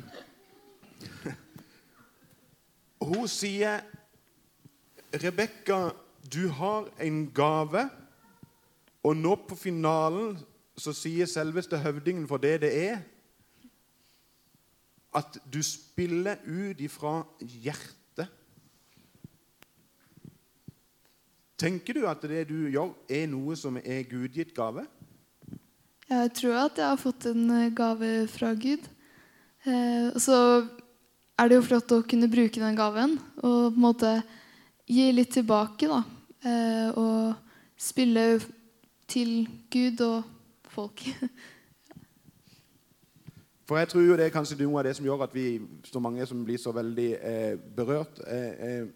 hun 3.08 3.26
sier 3.32 3.80
Rebekka, 5.10 5.80
du 6.20 6.44
har 6.54 6.92
en 7.00 7.24
gave, 7.34 7.88
og 9.02 9.16
nå 9.16 9.34
på 9.48 9.56
finalen 9.56 10.36
så 10.80 10.94
sier 10.96 11.28
selveste 11.28 11.78
høvdingen 11.80 12.26
for 12.28 12.40
det 12.40 12.60
det 12.64 12.70
er, 12.88 13.00
at 15.14 15.40
du 15.52 15.58
spiller 15.66 16.38
ut 16.46 16.80
ifra 16.80 17.20
hjertet. 17.42 18.30
Tenker 21.60 21.98
du 21.98 22.06
at 22.08 22.22
det 22.24 22.46
du 22.48 22.70
gjør, 22.72 22.94
er 23.10 23.26
noe 23.28 23.58
som 23.58 23.76
er 23.82 24.06
gudgitt 24.08 24.54
gave? 24.56 24.86
Jeg 26.10 26.32
tror 26.38 26.56
at 26.64 26.78
jeg 26.80 26.88
har 26.88 26.98
fått 26.98 27.28
en 27.30 27.50
eh, 27.54 27.72
gave 27.76 28.08
fra 28.32 28.54
Gud. 28.58 28.86
Eh, 29.68 30.08
så 30.18 30.38
er 31.38 31.50
det 31.50 31.58
jo 31.58 31.66
flott 31.68 31.92
å 31.94 32.00
kunne 32.02 32.30
bruke 32.30 32.62
den 32.62 32.78
gaven 32.78 33.18
og 33.42 33.68
på 33.68 33.76
en 33.76 33.84
måte 33.84 34.14
gi 34.90 35.10
litt 35.12 35.30
tilbake. 35.36 35.86
da. 35.90 36.00
Eh, 36.40 36.88
og 36.98 37.36
spille 37.78 38.40
til 39.10 39.44
Gud 39.70 40.00
og 40.06 40.39
folk. 40.70 41.02
For 43.70 43.78
jeg 43.78 43.88
tror 43.88 44.02
jo 44.02 44.16
det 44.18 44.24
er 44.26 44.34
kanskje 44.34 44.56
noe 44.64 44.80
av 44.80 44.88
det 44.88 44.96
som 44.98 45.04
gjør 45.06 45.22
at 45.22 45.34
vi 45.34 45.60
så 45.86 46.00
mange 46.02 46.24
som 46.26 46.40
blir 46.42 46.58
så 46.58 46.72
veldig 46.74 47.10
eh, 47.22 47.52
berørt. 47.76 48.18
Eh, 48.26 48.54
eh, 48.66 48.86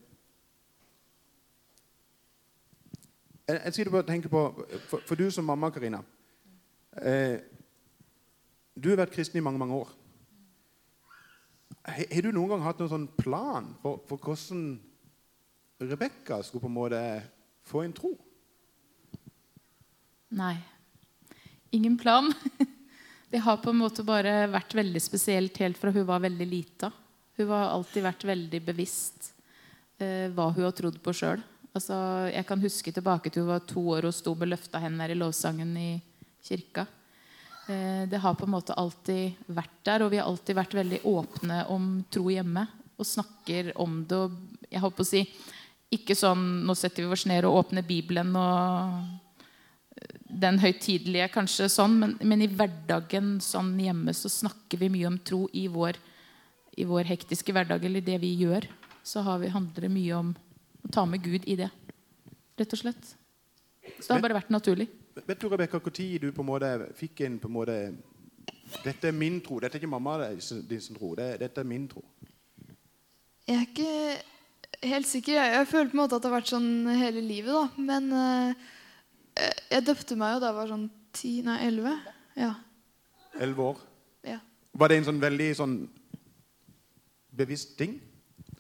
jeg, 3.47 3.61
jeg 3.65 3.75
sitter 3.75 3.93
på 3.93 4.01
og 4.03 4.09
tenker 4.09 4.33
på 4.33 4.43
For, 4.89 4.99
for 5.07 5.15
du 5.15 5.31
som 5.31 5.47
mamma, 5.47 5.71
Karina. 5.71 6.03
Eh, 6.99 7.39
du 8.75 8.89
har 8.91 9.05
vært 9.05 9.15
kristen 9.15 9.39
i 9.39 9.45
mange, 9.47 9.63
mange 9.63 9.79
år. 9.79 9.95
Har 11.85 12.05
har 12.11 12.23
du 12.27 12.33
noen 12.33 12.49
gang 12.49 12.67
hatt 12.67 12.79
noen 12.83 12.91
sånn 12.91 13.09
plan 13.19 13.75
for, 13.83 14.03
for 14.09 14.19
hvordan 14.19 14.81
Rebekka 15.85 16.43
skulle 16.43 16.67
på 16.67 16.71
en 16.73 16.79
måte 16.83 17.01
få 17.63 17.85
en 17.85 17.95
tro? 17.95 18.17
Nei. 20.35 20.57
Ingen 21.75 21.99
plan. 21.99 22.33
Det 23.31 23.39
har 23.43 23.57
på 23.57 23.73
en 23.73 23.81
måte 23.81 24.05
bare 24.07 24.45
vært 24.47 24.77
veldig 24.79 25.01
spesielt 25.03 25.57
helt 25.59 25.79
fra 25.81 25.91
hun 25.91 26.05
var 26.07 26.21
veldig 26.23 26.47
lita. 26.47 26.93
Hun 27.35 27.49
har 27.51 27.73
alltid 27.73 28.05
vært 28.05 28.27
veldig 28.29 28.61
bevisst 28.63 29.33
eh, 29.99 30.31
hva 30.31 30.53
hun 30.55 30.63
har 30.69 30.77
trodd 30.79 31.01
på 31.03 31.15
sjøl. 31.19 31.43
Altså, 31.75 31.97
jeg 32.31 32.47
kan 32.47 32.63
huske 32.63 32.93
tilbake 32.95 33.33
til 33.35 33.43
hun 33.43 33.51
var 33.51 33.65
to 33.67 33.83
år 33.97 34.07
og 34.07 34.15
sto 34.15 34.37
med 34.39 34.53
løfta 34.53 34.79
hender 34.85 35.11
i 35.11 35.19
lovsangen 35.19 35.73
i 35.81 35.89
kirka. 36.47 36.87
Eh, 37.67 38.07
det 38.07 38.23
har 38.23 38.39
på 38.39 38.47
en 38.47 38.55
måte 38.55 38.79
alltid 38.79 39.43
vært 39.51 39.83
der, 39.83 40.07
og 40.07 40.15
vi 40.15 40.23
har 40.23 40.31
alltid 40.31 40.61
vært 40.61 40.79
veldig 40.79 41.03
åpne 41.11 41.59
om 41.75 41.91
tro 42.07 42.29
hjemme. 42.31 42.69
Og 42.95 43.11
snakker 43.17 43.75
om 43.83 43.99
det. 44.07 44.23
Og 44.29 44.71
jeg 44.71 44.87
håper 44.87 45.03
å 45.03 45.11
si 45.11 45.27
ikke 45.99 46.15
sånn 46.15 46.63
nå 46.69 46.79
setter 46.79 47.03
vi 47.03 47.19
oss 47.19 47.27
ned 47.27 47.51
og 47.51 47.65
åpner 47.65 47.83
Bibelen 47.83 48.31
og 48.39 49.24
den 50.41 50.59
høytidelige, 50.63 51.29
kanskje 51.35 51.69
sånn, 51.73 51.99
men, 52.01 52.15
men 52.27 52.43
i 52.45 52.51
hverdagen 52.51 53.37
sånn 53.45 53.75
hjemme 53.81 54.15
så 54.17 54.31
snakker 54.33 54.81
vi 54.81 54.91
mye 54.93 55.11
om 55.11 55.19
tro 55.23 55.45
i 55.55 55.67
vår, 55.71 55.99
i 56.81 56.87
vår 56.89 57.09
hektiske 57.11 57.55
hverdag, 57.55 57.85
eller 57.87 58.05
det 58.05 58.19
vi 58.23 58.33
gjør. 58.43 58.67
Så 59.05 59.23
har 59.27 59.41
vi, 59.43 59.53
handler 59.53 59.87
det 59.87 59.93
mye 59.93 60.19
om 60.19 60.33
å 60.85 60.93
ta 60.93 61.05
med 61.09 61.23
Gud 61.25 61.47
i 61.51 61.59
det, 61.61 61.71
rett 62.59 62.77
og 62.77 62.83
slett. 62.83 63.15
Så 63.99 64.09
det 64.09 64.17
har 64.17 64.25
bare 64.25 64.41
vært 64.41 64.53
naturlig. 64.53 64.89
Vet 65.15 65.41
du, 65.41 65.49
Rebekka, 65.49 65.79
når 65.79 66.21
du 66.21 66.31
på 66.35 66.43
en 66.43 66.49
måte 66.49 66.71
fikk 66.99 67.23
en 67.27 67.39
på 67.39 67.51
en 67.51 67.55
måte 67.61 67.79
Dette 68.83 69.09
er 69.09 69.15
min 69.15 69.37
tro. 69.45 69.61
Dette 69.61 69.77
er 69.77 69.83
ikke 69.83 69.93
mamma 69.93 70.17
din 70.35 70.81
sin 70.81 70.97
tro. 70.97 71.13
Det, 71.15 71.37
dette 71.41 71.61
er 71.61 71.69
min 71.69 71.85
tro. 71.89 72.01
Jeg 73.47 73.59
er 73.61 73.67
ikke 73.69 74.89
helt 74.89 75.09
sikker. 75.09 75.37
Jeg, 75.37 75.53
jeg 75.53 75.69
føler 75.69 75.91
på 75.91 75.97
en 75.97 76.01
måte 76.01 76.17
at 76.17 76.25
det 76.25 76.31
har 76.31 76.39
vært 76.39 76.51
sånn 76.51 76.71
hele 76.97 77.23
livet. 77.23 77.53
da. 77.53 77.85
Men 77.91 78.09
eh, 78.19 78.65
jeg- 79.37 79.61
jeg 79.71 79.85
døpte 79.87 80.17
meg 80.17 80.35
jo 80.35 80.41
da 80.41 80.47
jeg 80.47 80.55
var 80.55 80.69
sånn 80.69 80.91
ti, 81.13 81.43
nei, 81.43 81.59
elleve. 81.67 81.99
Ja. 82.37 82.55
Elleve 83.39 83.63
år. 83.73 83.79
Ja. 84.25 84.39
Var 84.75 84.89
det 84.89 84.97
en 84.99 85.05
sånn 85.05 85.21
veldig 85.21 85.55
sånn 85.57 85.89
bevisst 87.35 87.77
ting? 87.79 88.01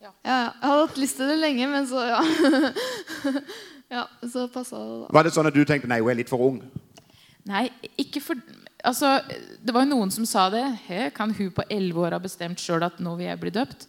ja, 0.03 0.11
ja. 0.25 0.39
Jeg 0.61 0.69
hadde 0.69 0.87
hatt 0.87 0.99
lyst 1.01 1.17
til 1.17 1.29
det 1.29 1.39
lenge, 1.39 1.69
men 1.71 1.87
så 1.87 2.03
ja. 2.05 2.21
ja 3.97 4.03
så 4.29 4.47
passa 4.53 4.77
det, 4.77 4.99
da. 5.05 5.09
Var 5.17 5.23
det 5.27 5.33
sånn 5.33 5.49
at 5.49 5.55
du 5.57 5.65
tenkte 5.65 5.89
nei, 5.89 6.01
hun 6.03 6.11
er 6.13 6.19
litt 6.21 6.33
for 6.33 6.43
ung? 6.51 6.61
Nei, 7.49 7.69
ikke 8.01 8.23
for 8.25 8.41
Altså, 8.85 9.15
det 9.65 9.73
var 9.73 9.87
jo 9.87 9.95
noen 9.95 10.11
som 10.13 10.27
sa 10.29 10.51
det. 10.53 10.61
He, 10.85 11.07
kan 11.17 11.31
hun 11.33 11.49
på 11.57 11.63
elleve 11.73 12.03
år 12.05 12.13
ha 12.13 12.19
bestemt 12.21 12.61
sjøl 12.61 12.83
at 12.85 12.99
nå 13.01 13.15
vil 13.17 13.31
jeg 13.31 13.39
bli 13.41 13.53
døpt? 13.55 13.87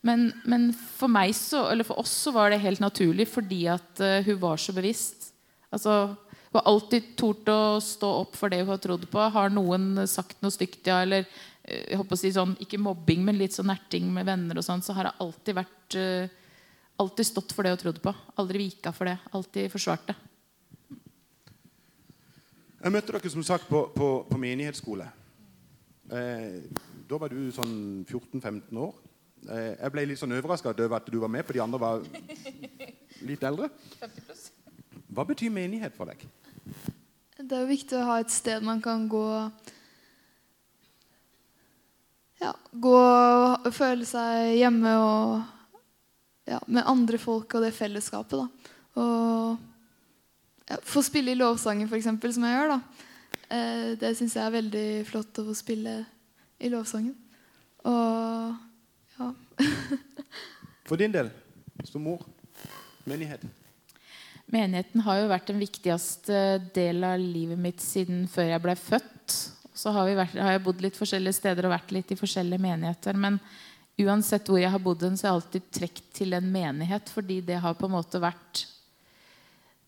Men, 0.00 0.30
men 0.48 0.70
for 0.72 1.12
meg 1.12 1.34
så, 1.36 1.66
eller 1.68 1.84
for 1.84 2.00
oss 2.00 2.14
så 2.24 2.32
var 2.32 2.48
det 2.48 2.62
helt 2.62 2.80
naturlig 2.80 3.26
fordi 3.28 3.66
at 3.68 4.00
eh, 4.00 4.22
hun 4.24 4.38
var 4.40 4.56
så 4.56 4.72
bevisst. 4.72 5.34
Altså, 5.68 6.14
hun 6.48 6.56
har 6.56 6.68
alltid 6.70 7.10
tort 7.20 7.48
å 7.52 7.60
stå 7.84 8.08
opp 8.22 8.36
for 8.38 8.48
det 8.48 8.62
hun 8.62 8.72
har 8.72 8.80
trodd 8.80 9.04
på. 9.12 9.20
Har 9.34 9.52
noen 9.52 10.06
sagt 10.08 10.40
noe 10.40 10.54
stygt, 10.54 10.80
ja, 10.88 11.02
eller 11.04 11.26
eh, 11.62 11.90
jeg 11.92 12.00
håper 12.00 12.16
å 12.16 12.20
si 12.20 12.32
sånn, 12.32 12.54
ikke 12.64 12.80
mobbing, 12.80 13.20
men 13.26 13.36
litt 13.36 13.56
sånn 13.56 13.68
nerting 13.68 14.08
med 14.14 14.28
venner, 14.28 14.56
og 14.56 14.64
sånn, 14.64 14.84
så 14.84 14.96
har 14.96 15.10
hun 15.10 15.26
alltid 15.26 15.58
vært 15.60 15.98
eh, 16.00 16.32
alltid 16.98 17.28
stått 17.28 17.52
for 17.52 17.66
det 17.66 17.74
hun 17.76 17.82
trodde 17.84 18.02
på. 18.04 18.14
Aldri 18.40 18.64
vika 18.64 18.94
for 18.96 19.10
det. 19.10 19.18
Alltid 19.36 19.68
forsvart 19.74 20.08
det. 20.08 20.16
Jeg 22.78 22.94
møtte 22.94 23.12
dere 23.12 23.30
som 23.32 23.44
sagt 23.44 23.68
på, 23.68 23.84
på, 23.92 24.08
på 24.30 24.40
menighetsskole. 24.40 25.08
Eh, 26.14 26.64
da 27.08 27.20
var 27.20 27.32
du 27.32 27.50
sånn 27.52 28.06
14-15 28.08 28.80
år. 28.80 28.96
Eh, 29.48 29.72
jeg 29.74 29.92
ble 29.94 30.04
litt 30.08 30.20
sånn 30.20 30.34
overraska 30.36 30.72
over 30.72 30.96
at 30.98 31.08
du 31.10 31.18
var 31.20 31.32
med, 31.32 31.44
for 31.46 31.56
de 31.56 31.62
andre 31.64 31.80
var 31.82 32.04
litt 33.28 33.44
eldre. 33.44 33.68
Hva 35.08 35.24
betyr 35.28 35.52
menighet 35.52 35.96
for 35.96 36.10
deg? 36.10 36.22
Det 37.48 37.56
er 37.56 37.62
jo 37.64 37.70
viktig 37.70 37.96
å 37.96 38.06
ha 38.10 38.18
et 38.20 38.32
sted 38.32 38.64
man 38.64 38.80
kan 38.84 39.06
gå 39.08 39.24
Ja, 42.42 42.50
gå 42.70 42.96
og 42.98 43.68
føle 43.74 44.04
seg 44.06 44.58
hjemme 44.58 44.92
og 45.00 45.30
ja, 46.48 46.58
med 46.68 46.84
andre 46.86 47.18
folk 47.18 47.56
og 47.56 47.64
det 47.64 47.72
fellesskapet. 47.76 48.38
da. 48.38 48.74
Og 49.00 50.68
ja, 50.68 50.78
få 50.84 51.02
spille 51.02 51.32
i 51.32 51.38
lovsangen, 51.38 51.88
f.eks., 51.88 52.10
som 52.36 52.46
jeg 52.46 52.54
gjør. 52.54 52.74
da. 52.74 53.08
Eh, 53.48 53.88
det 54.00 54.12
syns 54.16 54.36
jeg 54.36 54.44
er 54.44 54.54
veldig 54.54 54.86
flott 55.08 55.40
å 55.40 55.46
få 55.48 55.56
spille 55.56 55.96
i 56.60 56.70
lovsangen. 56.72 57.16
Og 57.88 58.54
ja. 59.18 59.30
For 60.88 61.00
din 61.00 61.16
del, 61.16 61.32
som 61.88 62.04
mor, 62.04 62.22
menighet. 63.08 63.42
Menigheten 64.48 65.02
har 65.04 65.20
jo 65.20 65.28
vært 65.28 65.50
den 65.50 65.60
viktigste 65.60 66.42
del 66.74 67.04
av 67.04 67.20
livet 67.20 67.60
mitt 67.60 67.82
siden 67.84 68.24
før 68.32 68.54
jeg 68.54 68.64
ble 68.64 68.74
født. 68.80 69.36
Så 69.76 69.92
har, 69.94 70.08
vært, 70.16 70.38
har 70.40 70.56
jeg 70.56 70.64
bodd 70.64 70.80
litt 70.82 70.96
forskjellige 70.98 71.36
steder 71.36 71.68
og 71.68 71.74
vært 71.74 71.92
litt 71.94 72.14
i 72.14 72.18
forskjellige 72.18 72.64
menigheter. 72.64 73.18
Men 73.20 73.36
uansett 74.00 74.48
hvor 74.48 74.60
jeg 74.62 74.72
har 74.72 74.82
bodd, 74.82 75.04
så 75.04 75.28
har 75.28 75.34
jeg 75.34 75.36
alltid 75.36 75.70
trukket 75.78 76.10
til 76.16 76.38
en 76.38 76.50
menighet. 76.54 77.12
Fordi 77.12 77.42
det 77.44 77.60
har 77.62 77.76
på 77.78 77.90
en 77.90 77.96
måte 77.98 78.22
vært 78.22 78.66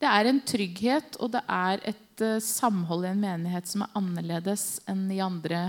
Det 0.01 0.09
er 0.09 0.31
en 0.31 0.41
trygghet, 0.41 1.17
og 1.21 1.33
det 1.35 1.43
er 1.45 1.83
et 1.91 2.23
uh, 2.25 2.39
samhold 2.41 3.05
i 3.05 3.11
en 3.11 3.21
menighet 3.21 3.69
som 3.69 3.83
er 3.85 3.97
annerledes 4.01 4.79
enn 4.89 5.03
i 5.13 5.21
andre 5.21 5.67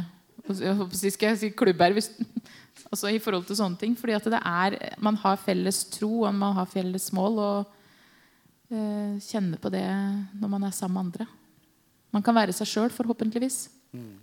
jeg 0.49 1.13
skal 1.13 1.31
jeg 1.31 1.39
si 1.39 1.49
klubber 1.53 1.93
hvis, 1.95 2.09
altså 2.91 3.11
i 3.11 3.19
forhold 3.21 3.45
til 3.47 3.59
sånne 3.59 3.79
ting. 3.79 3.95
Fordi 3.97 4.15
at 4.17 4.29
det 4.33 4.39
er, 4.41 4.77
man 4.99 5.19
har 5.21 5.39
felles 5.41 5.83
tro 5.93 6.23
og 6.25 6.33
man 6.35 6.55
har 6.57 6.69
felles 6.69 7.11
mål. 7.15 7.39
og 7.39 7.77
uh, 8.71 9.19
kjenner 9.21 9.61
på 9.61 9.71
det 9.73 9.85
når 10.39 10.51
man 10.51 10.67
er 10.67 10.75
sammen 10.75 10.97
med 10.97 11.05
andre. 11.05 11.27
Man 12.11 12.25
kan 12.25 12.35
være 12.35 12.55
seg 12.55 12.67
sjøl, 12.67 12.91
forhåpentligvis. 12.93 13.63
Mm. 13.95 14.19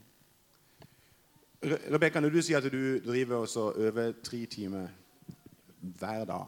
Rebekka, 1.93 2.21
når 2.23 2.35
du 2.35 2.41
sier 2.45 2.61
at 2.61 2.71
du 2.71 2.99
driver 3.03 3.43
og 3.43 3.79
over 3.83 4.13
tre 4.23 4.45
timer 4.47 4.93
hver 5.99 6.23
dag 6.25 6.47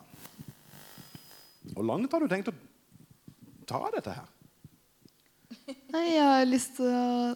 Hvor 1.74 1.82
langt 1.82 2.12
har 2.12 2.22
du 2.22 2.28
tenkt 2.30 2.52
å 2.52 2.54
ta 3.66 3.80
dette 3.90 4.14
her? 4.14 4.28
Nei, 5.90 6.04
jeg 6.14 6.26
har 6.26 6.46
lyst 6.46 6.76
til 6.78 6.86
å 6.86 7.34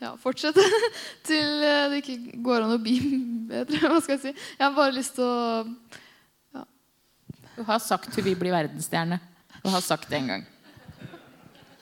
ja, 0.00 0.12
fortsette 0.20 0.62
til 1.28 1.64
det 1.64 2.02
ikke 2.02 2.42
går 2.44 2.66
an 2.66 2.76
å 2.76 2.82
bli 2.82 2.98
bedre. 3.52 3.80
Hva 3.84 4.00
skal 4.04 4.16
jeg 4.16 4.22
si? 4.26 4.34
Jeg 4.56 4.64
har 4.64 4.76
bare 4.76 4.96
lyst 4.96 5.16
til 5.18 5.26
å. 5.26 5.64
Du 7.58 7.64
har 7.66 7.78
sagt 7.82 8.14
hun 8.14 8.22
vil 8.24 8.36
bli 8.38 8.50
verdensstjerne. 8.54 9.18
Du 9.64 9.68
har 9.68 9.80
sagt 9.82 10.06
det 10.10 10.20
en 10.20 10.28
gang. 10.30 10.44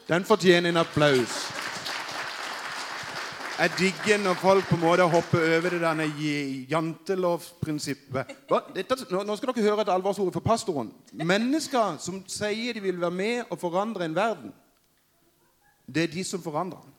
Den 0.09 0.25
fortjener 0.25 0.71
en 0.73 0.81
applaus. 0.81 1.35
Jeg 3.59 3.73
digger 3.79 4.19
når 4.23 4.39
folk 4.41 4.65
på 4.71 4.79
en 4.79 4.81
måte 4.81 5.05
hopper 5.13 5.45
over 5.59 5.75
det 5.75 5.83
denne 5.83 6.07
jantelovsprinsippet. 6.71 8.33
Nå 8.49 9.37
skal 9.37 9.53
dere 9.53 9.67
høre 9.69 9.85
et 9.85 9.93
alvorsord 9.93 10.33
for 10.33 10.45
pastoren. 10.45 10.95
Mennesker 11.13 12.01
som 12.01 12.23
sier 12.25 12.77
de 12.77 12.85
vil 12.85 13.01
være 13.01 13.13
med 13.13 13.45
og 13.51 13.61
forandre 13.61 14.09
en 14.09 14.17
verden, 14.17 14.53
det 15.87 16.07
er 16.07 16.13
de 16.17 16.25
som 16.25 16.43
forandrer 16.43 16.81
den. 16.81 16.93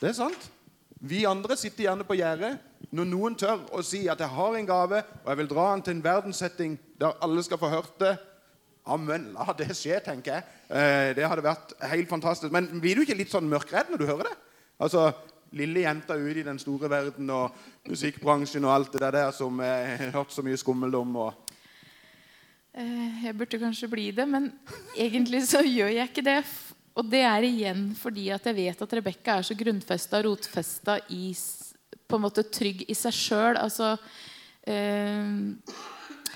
Det 0.00 0.10
er 0.10 0.18
sant. 0.18 0.50
Vi 0.98 1.22
andre 1.30 1.56
sitter 1.56 1.86
gjerne 1.86 2.06
på 2.06 2.18
gjerdet 2.18 2.58
når 2.90 3.08
noen 3.10 3.36
tør 3.36 3.66
å 3.76 3.82
si 3.84 4.06
at 4.08 4.18
'jeg 4.18 4.28
har 4.28 4.54
en 4.56 4.66
gave, 4.66 5.02
og 5.24 5.28
jeg 5.28 5.36
vil 5.36 5.48
dra 5.48 5.72
den 5.72 5.82
til 5.82 5.94
en 5.94 6.04
verdenssetting 6.04 6.78
der 7.00 7.16
alle 7.22 7.42
skal 7.42 7.58
få 7.58 7.68
hørt 7.68 7.98
det'. 8.00 8.16
Amen. 8.86 9.32
La 9.34 9.52
det 9.52 9.76
skje, 9.76 10.00
tenker 10.00 10.32
jeg. 10.32 10.42
Eh, 10.70 11.14
det 11.14 11.28
hadde 11.28 11.44
vært 11.44 11.74
helt 11.90 12.08
fantastisk. 12.08 12.52
Men 12.52 12.80
blir 12.80 12.96
du 12.96 13.02
ikke 13.04 13.16
litt 13.18 13.30
sånn 13.30 13.48
mørkredd 13.48 13.90
når 13.90 13.98
du 13.98 14.06
hører 14.06 14.30
det? 14.30 14.36
Altså, 14.80 15.12
Lille 15.56 15.80
jenta 15.80 16.16
ute 16.16 16.40
i 16.40 16.44
den 16.44 16.58
store 16.60 16.90
verden 16.92 17.30
og 17.32 17.54
musikkbransjen 17.88 18.64
og 18.64 18.74
alt 18.74 18.92
det 18.92 19.12
der 19.14 19.30
som 19.32 19.60
jeg 19.64 19.94
har 19.98 20.10
hørt 20.18 20.32
så 20.32 20.44
mye 20.44 20.56
skummelt 20.60 20.94
om. 20.94 21.16
Og... 21.16 21.54
Eh, 22.74 23.24
jeg 23.24 23.36
burde 23.36 23.60
kanskje 23.60 23.88
bli 23.88 24.10
det, 24.10 24.28
men 24.28 24.50
egentlig 24.96 25.46
så 25.48 25.62
gjør 25.64 25.94
jeg 25.94 26.12
ikke 26.12 26.26
det. 26.26 26.42
Og 26.98 27.06
det 27.06 27.22
er 27.22 27.46
igjen 27.46 27.88
fordi 27.96 28.28
at 28.34 28.44
jeg 28.48 28.58
vet 28.58 28.84
at 28.84 28.94
Rebekka 28.98 29.38
er 29.38 29.46
så 29.46 29.56
grunnfesta 29.56 30.20
og 30.20 30.32
rotfesta 30.32 30.98
i 31.14 31.30
på 32.08 32.16
en 32.16 32.24
måte 32.24 32.44
trygg 32.48 32.84
i 32.88 32.96
seg 32.96 33.14
sjøl. 33.14 33.58
Altså, 33.60 33.94
eh, 34.64 35.28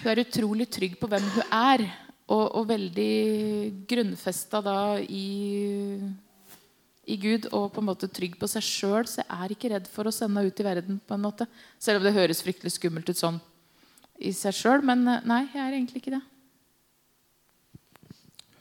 hun 0.03 0.11
er 0.13 0.23
utrolig 0.25 0.69
trygg 0.73 0.99
på 1.01 1.09
hvem 1.11 1.29
hun 1.37 1.55
er. 1.59 1.87
Og, 2.33 2.45
og 2.57 2.69
veldig 2.69 3.87
grunnfesta 3.91 4.63
da 4.65 4.77
i, 5.03 5.99
i, 7.05 7.17
Gud 7.21 7.49
og 7.51 7.67
på 7.75 7.83
en 7.83 7.89
måte 7.91 8.09
trygg 8.09 8.39
på 8.41 8.49
seg 8.49 8.65
sjøl. 8.65 9.09
Så 9.11 9.21
jeg 9.21 9.29
er 9.37 9.55
ikke 9.55 9.73
redd 9.75 9.89
for 9.91 10.09
å 10.09 10.15
sende 10.15 10.41
henne 10.41 10.53
ut 10.53 10.63
i 10.63 10.67
verden. 10.67 11.01
på 11.07 11.17
en 11.17 11.25
måte 11.25 11.49
Selv 11.83 12.01
om 12.01 12.07
det 12.07 12.15
høres 12.17 12.45
fryktelig 12.45 12.77
skummelt 12.77 13.11
ut 13.11 13.21
sånn 13.21 13.41
i 14.23 14.33
seg 14.37 14.57
sjøl. 14.57 14.85
Men 14.87 15.07
eh, 15.09 15.25
nei, 15.29 15.43
jeg 15.51 15.65
er 15.65 15.79
egentlig 15.79 16.05
ikke 16.05 16.15
det. 16.19 16.23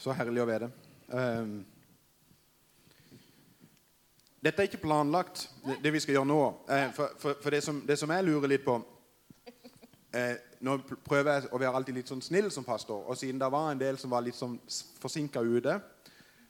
Så 0.02 0.16
herlig 0.18 0.42
å 0.42 0.50
være. 0.50 0.72
Um 1.12 1.62
dette 4.42 4.62
er 4.62 4.70
ikke 4.70 4.82
planlagt, 4.82 5.50
det, 5.66 5.78
det 5.84 5.94
vi 5.94 6.00
skal 6.02 6.16
gjøre 6.18 6.26
nå. 6.26 6.42
Eh, 6.70 6.88
for, 6.96 7.14
for, 7.22 7.38
for 7.44 7.54
det, 7.54 7.62
som, 7.64 7.84
det, 7.88 7.98
som, 8.00 8.10
jeg 8.10 8.26
lurer 8.26 8.50
litt 8.50 8.66
på 8.66 8.80
eh, 10.18 10.34
Nå 10.66 10.78
prøver 11.06 11.32
jeg 11.34 11.50
å 11.50 11.60
være 11.62 11.78
alltid 11.78 11.98
litt 11.98 12.10
sånn 12.10 12.22
snill 12.22 12.52
som 12.54 12.66
pastor. 12.66 13.04
Og 13.10 13.18
siden 13.18 13.40
det 13.42 13.50
var 13.54 13.72
en 13.72 13.82
del 13.82 13.98
som 13.98 14.12
var 14.14 14.22
litt 14.26 14.38
sånn 14.38 14.60
forsinka 15.02 15.42
ute, 15.42 15.78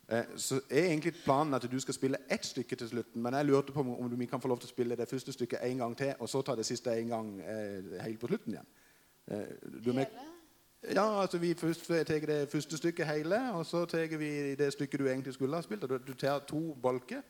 eh, 0.08 0.34
så 0.36 0.60
er 0.68 0.90
egentlig 0.90 1.14
planen 1.22 1.56
at 1.56 1.68
du 1.72 1.78
skal 1.80 1.96
spille 1.96 2.20
ett 2.32 2.48
stykke 2.48 2.80
til 2.80 2.92
slutten. 2.92 3.22
Men 3.24 3.40
jeg 3.40 3.48
lurte 3.48 3.76
på 3.76 3.84
om 3.84 4.12
vi 4.20 4.28
kan 4.28 4.44
få 4.44 4.52
lov 4.52 4.60
til 4.64 4.72
å 4.72 4.74
spille 4.74 5.00
det 5.00 5.08
første 5.12 5.36
stykket 5.36 5.64
en 5.68 5.84
gang 5.86 5.96
til, 6.00 6.14
og 6.20 6.32
så 6.32 6.44
ta 6.44 6.56
det 6.60 6.68
siste 6.68 6.96
en 6.96 7.12
gang 7.16 7.34
eh, 7.44 7.98
helt 8.04 8.20
på 8.20 8.32
slutten 8.32 8.56
igjen. 8.56 8.72
Eh, 9.32 9.92
hele? 9.92 10.08
Ja, 10.96 11.22
altså 11.22 11.38
Vi 11.38 11.54
tar 11.54 12.26
det 12.26 12.50
første 12.50 12.78
stykket 12.78 13.08
hele, 13.08 13.52
og 13.52 13.66
så 13.66 13.86
tar 13.86 14.18
vi 14.18 14.56
det 14.56 14.74
stykket 14.74 15.00
du 15.00 15.08
egentlig 15.08 15.34
skulle 15.34 15.56
ha 15.56 15.62
spilt. 15.62 15.88
Du 16.08 16.14
tar 16.14 16.40
to 16.48 16.74
bolker. 16.74 17.22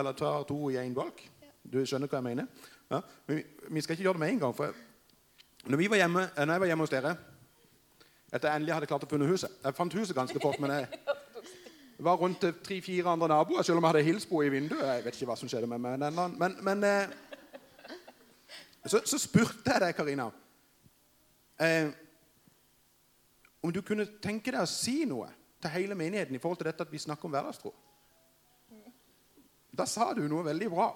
Eller 0.00 0.16
tar 0.16 0.44
to 0.48 0.70
i 0.70 0.78
én 0.80 0.94
bolk. 0.96 1.22
Du 1.62 1.80
skjønner 1.84 2.08
hva 2.08 2.20
jeg 2.20 2.28
mener? 2.30 2.68
Ja. 2.90 3.00
Men 3.28 3.42
vi, 3.68 3.80
skal 3.84 3.94
ikke 3.94 4.06
gjøre 4.08 4.16
det 4.18 4.24
med 4.24 4.32
en 4.34 4.40
gang. 4.44 4.54
For 4.56 4.74
når, 5.68 5.76
vi 5.76 5.90
var 5.92 6.00
hjemme, 6.00 6.22
eh, 6.36 6.44
når 6.46 6.54
jeg 6.54 6.60
var 6.60 6.70
hjemme 6.72 6.86
hos 6.86 6.94
dere 6.94 7.16
Etter 8.30 8.46
jeg 8.46 8.60
endelig 8.60 8.74
hadde 8.76 8.86
klart 8.86 9.04
å 9.04 9.08
funne 9.10 9.26
huset 9.26 9.56
Jeg 9.64 9.74
fant 9.74 9.94
huset 9.98 10.14
ganske 10.16 10.40
fort, 10.40 10.60
men 10.62 10.70
jeg 10.70 10.86
var 12.06 12.20
rundt 12.20 12.46
tre-fire 12.64 13.10
andre 13.10 13.28
naboer, 13.28 13.62
selv 13.66 13.80
om 13.80 13.84
jeg 13.84 13.92
hadde 13.92 14.06
hilst 14.06 14.28
på 14.30 14.40
i 14.46 14.52
vinduet. 14.52 14.86
Jeg 14.86 15.04
vet 15.04 15.18
ikke 15.18 15.28
hva 15.28 15.36
som 15.36 15.50
skjedde 15.50 15.68
med 15.68 15.82
meg 15.82 15.98
ennå. 15.98 16.28
Men, 16.40 16.54
men 16.64 16.86
eh, 16.86 17.10
så, 18.86 19.02
så, 19.04 19.18
spurte 19.20 19.74
jeg 19.74 19.82
deg, 19.82 19.92
Karina, 19.98 20.30
eh, 21.60 21.90
om 23.60 23.74
du 23.74 23.82
kunne 23.84 24.08
tenke 24.22 24.54
deg 24.54 24.62
å 24.62 24.70
si 24.70 25.02
noe 25.10 25.28
til 25.60 25.74
hele 25.74 25.98
menigheten 25.98 26.38
i 26.38 26.40
forhold 26.40 26.62
til 26.62 26.70
dette 26.70 26.86
at 26.86 26.92
vi 26.92 27.02
snakker 27.02 27.28
om 27.28 27.34
hverdagstro. 27.34 27.74
Da 29.80 29.86
sa 29.88 30.10
du 30.12 30.26
noe 30.28 30.44
veldig 30.44 30.68
bra. 30.68 30.90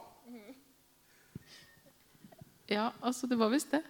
Ja, 2.68 2.90
altså 3.00 3.28
det 3.28 3.38
var 3.40 3.52
visst 3.52 3.72
det. 3.72 3.80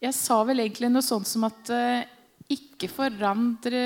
Jeg 0.00 0.16
sa 0.16 0.36
vel 0.48 0.60
egentlig 0.60 0.90
noe 0.92 1.04
sånt 1.04 1.28
som 1.28 1.46
at 1.48 1.72
uh, 1.72 2.02
ikke 2.52 2.88
forandre 2.92 3.82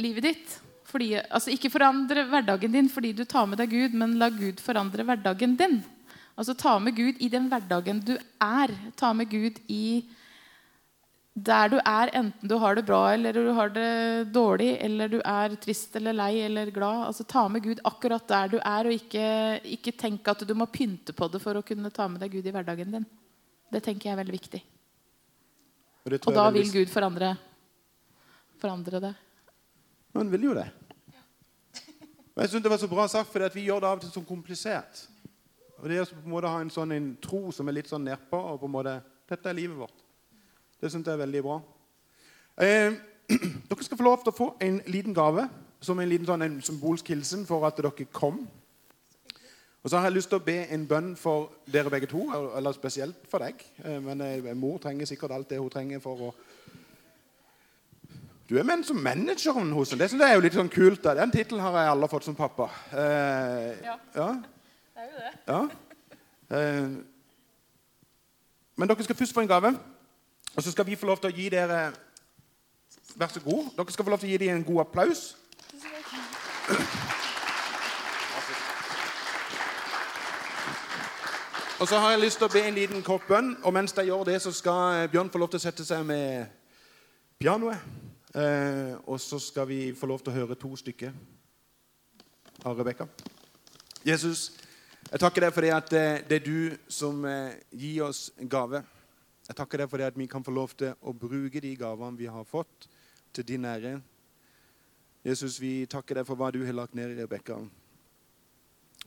livet 0.00 0.24
ditt. 0.24 0.52
Fordi, 0.88 1.10
altså 1.20 1.52
Ikke 1.52 1.70
forandre 1.72 2.24
hverdagen 2.28 2.72
din 2.72 2.88
fordi 2.92 3.10
du 3.16 3.24
tar 3.28 3.44
med 3.48 3.60
deg 3.60 3.72
Gud, 3.72 3.96
men 3.96 4.16
la 4.20 4.30
Gud 4.32 4.60
forandre 4.64 5.04
hverdagen 5.08 5.56
din. 5.60 5.78
Altså 6.36 6.56
Ta 6.56 6.78
med 6.80 6.96
Gud 6.96 7.20
i 7.20 7.28
den 7.32 7.48
hverdagen 7.52 8.00
du 8.04 8.14
er. 8.40 8.72
Ta 8.96 9.12
med 9.16 9.28
Gud 9.32 9.60
i 9.72 10.04
der 11.32 11.70
du 11.72 11.78
er, 11.78 12.10
enten 12.12 12.48
du 12.48 12.54
har 12.60 12.76
det 12.76 12.84
bra 12.84 13.14
eller 13.14 13.32
du 13.32 13.52
har 13.56 13.70
det 13.72 14.32
dårlig, 14.34 14.74
eller 14.84 15.08
du 15.08 15.18
er 15.24 15.54
trist 15.56 15.96
eller 15.96 16.12
lei 16.12 16.42
eller 16.44 16.70
glad. 16.70 17.06
altså 17.06 17.24
Ta 17.24 17.46
med 17.48 17.62
Gud 17.64 17.80
akkurat 17.84 18.26
der 18.28 18.52
du 18.52 18.58
er, 18.58 18.86
og 18.86 18.92
ikke, 18.92 19.24
ikke 19.64 19.94
tenk 19.96 20.28
at 20.28 20.44
du 20.44 20.52
må 20.54 20.68
pynte 20.68 21.16
på 21.16 21.28
det 21.32 21.40
for 21.40 21.56
å 21.56 21.64
kunne 21.64 21.90
ta 21.90 22.08
med 22.08 22.20
deg 22.20 22.36
Gud 22.36 22.46
i 22.46 22.52
hverdagen 22.52 22.98
din. 22.98 23.08
Det 23.72 23.80
tenker 23.80 24.10
jeg 24.10 24.12
er 24.12 24.20
veldig 24.20 24.36
viktig. 24.36 24.60
Og, 26.04 26.18
og 26.18 26.36
da 26.36 26.46
vil 26.52 26.68
Gud 26.74 26.92
forandre, 26.92 27.32
forandre 28.60 29.00
det. 29.00 29.14
Han 30.18 30.28
vil 30.28 30.50
jo 30.50 30.54
det. 30.58 30.68
Men 32.34 32.44
jeg 32.44 32.52
synes 32.52 32.62
Det 32.64 32.70
var 32.72 32.80
så 32.80 32.88
bra 32.88 33.08
sagt, 33.08 33.32
for 33.32 33.48
vi 33.54 33.66
gjør 33.68 33.80
det 33.80 33.88
av 33.88 33.98
og 33.98 34.04
til 34.04 34.12
så 34.12 34.22
komplisert. 34.28 35.06
Og 35.80 35.88
Det 35.88 35.96
er 35.96 36.04
på 36.12 36.24
en 36.24 36.32
måte 36.32 36.48
å 36.48 36.54
ha 36.54 36.60
en 36.60 36.70
sånn 36.72 36.92
en 36.92 37.12
tro 37.24 37.48
som 37.52 37.68
er 37.68 37.80
litt 37.80 37.88
sånn 37.88 38.04
nedpå. 38.04 38.36
og 38.36 38.60
på 38.60 38.68
en 38.68 38.76
måte, 38.76 39.00
Dette 39.28 39.48
er 39.48 39.56
livet 39.56 39.76
vårt. 39.76 40.04
Det 40.82 40.90
syns 40.90 41.06
jeg 41.06 41.14
er 41.14 41.20
veldig 41.20 41.42
bra. 41.46 41.60
Eh, 42.58 42.94
dere 43.68 43.84
skal 43.86 43.98
få 43.98 44.02
lov 44.02 44.24
til 44.24 44.32
å 44.32 44.34
få 44.34 44.48
en 44.66 44.80
liten 44.90 45.14
gave 45.14 45.44
som 45.82 46.00
en 46.02 46.10
liten 46.10 46.26
sånn, 46.26 46.42
en 46.42 46.56
symbolsk 46.62 47.12
hilsen 47.12 47.44
for 47.46 47.62
at 47.68 47.78
dere 47.78 48.06
kom. 48.10 48.40
Og 49.82 49.90
så 49.90 49.98
har 49.98 50.08
jeg 50.08 50.16
lyst 50.16 50.30
til 50.30 50.40
å 50.40 50.46
be 50.46 50.56
en 50.74 50.86
bønn 50.90 51.12
for 51.18 51.52
dere 51.70 51.90
begge 51.90 52.08
to, 52.10 52.24
eller 52.58 52.74
spesielt 52.74 53.30
for 53.30 53.42
deg. 53.46 53.62
Eh, 53.84 54.00
men 54.02 54.26
eh, 54.26 54.50
mor 54.58 54.82
trenger 54.82 55.06
sikkert 55.06 55.36
alt 55.38 55.50
det 55.54 55.60
hun 55.62 55.70
trenger 55.70 56.02
for 56.02 56.28
å 56.30 56.32
Du 58.50 58.58
er 58.58 58.66
menn 58.66 58.82
som 58.84 58.98
manageren 58.98 59.70
hos 59.72 59.94
henne. 59.94 60.02
Det 60.02 60.10
synes 60.10 60.26
jeg 60.26 60.34
er 60.34 60.36
jo 60.36 60.44
litt 60.44 60.58
sånn 60.58 60.70
kult. 60.70 61.00
Da. 61.06 61.14
Den 61.14 61.30
tittelen 61.32 61.62
har 61.62 61.78
jeg 61.78 61.92
aldri 61.94 62.10
fått 62.10 62.26
som 62.26 62.34
pappa. 62.36 62.66
Eh, 62.90 63.86
ja. 63.86 63.94
ja. 64.18 64.28
Det 64.98 65.06
er 65.06 65.08
jo 65.08 65.22
det. 65.22 65.32
Ja. 65.46 65.62
Eh, 66.58 66.90
men 68.76 68.90
dere 68.90 69.06
skal 69.06 69.22
først 69.22 69.38
få 69.38 69.46
en 69.46 69.54
gave. 69.54 69.72
Og 70.56 70.62
så 70.62 70.72
skal 70.72 70.86
vi 70.86 70.96
få 70.96 71.06
lov 71.06 71.20
til 71.20 71.32
å 71.32 71.36
gi 71.36 71.48
dere 71.52 71.92
Vær 73.12 73.28
så 73.28 73.40
god. 73.44 73.66
Dere 73.76 73.92
skal 73.92 74.04
få 74.04 74.10
lov 74.10 74.20
til 74.22 74.30
å 74.30 74.32
gi 74.32 74.38
dem 74.40 74.56
en 74.56 74.64
god 74.64 74.80
applaus. 74.86 75.34
Og 81.82 81.88
så 81.88 81.98
har 81.98 82.10
jeg 82.14 82.20
lyst 82.22 82.38
til 82.38 82.46
å 82.46 82.52
be 82.52 82.62
en 82.62 82.74
liten 82.74 83.02
kort 83.04 83.26
bønn. 83.28 83.56
Og 83.66 83.74
mens 83.74 83.92
de 83.92 84.06
gjør 84.06 84.24
det, 84.30 84.38
så 84.42 84.52
skal 84.54 85.08
Bjørn 85.12 85.32
få 85.34 85.42
lov 85.42 85.50
til 85.52 85.60
å 85.60 85.64
sette 85.66 85.84
seg 85.84 86.06
med 86.06 86.46
pianoet. 87.42 87.84
Eh, 88.32 88.94
og 89.04 89.20
så 89.20 89.36
skal 89.42 89.68
vi 89.68 89.80
få 89.92 90.06
lov 90.08 90.22
til 90.22 90.32
å 90.32 90.36
høre 90.36 90.56
to 90.56 90.70
stykker 90.78 91.12
av 92.64 92.78
Rebekka. 92.78 93.04
Jesus, 94.06 94.52
jeg 95.10 95.20
takker 95.20 95.44
deg 95.44 95.52
for 95.52 95.66
det 95.66 95.74
at 95.76 95.92
eh, 95.98 96.22
det 96.30 96.38
er 96.38 96.46
du 96.46 96.78
som 96.88 97.26
eh, 97.28 97.58
gir 97.76 98.06
oss 98.06 98.30
gave. 98.48 98.80
Jeg 99.48 99.58
takker 99.58 99.82
deg 99.82 99.90
for 99.90 99.98
det 99.98 100.06
at 100.12 100.18
vi 100.18 100.28
kan 100.30 100.44
få 100.44 100.54
lov 100.54 100.74
til 100.78 100.94
å 101.02 101.14
bruke 101.14 101.60
de 101.60 101.74
gavene 101.76 102.18
vi 102.18 102.28
har 102.30 102.44
fått, 102.46 102.88
til 103.32 103.46
din 103.48 103.64
ære. 103.64 103.96
Jesus, 105.24 105.56
vi 105.60 105.86
takker 105.86 106.18
deg 106.18 106.26
for 106.28 106.36
hva 106.38 106.50
du 106.52 106.60
har 106.66 106.76
lagt 106.76 106.94
ned 106.94 107.14
i 107.14 107.22
Rebekka. 107.22 107.56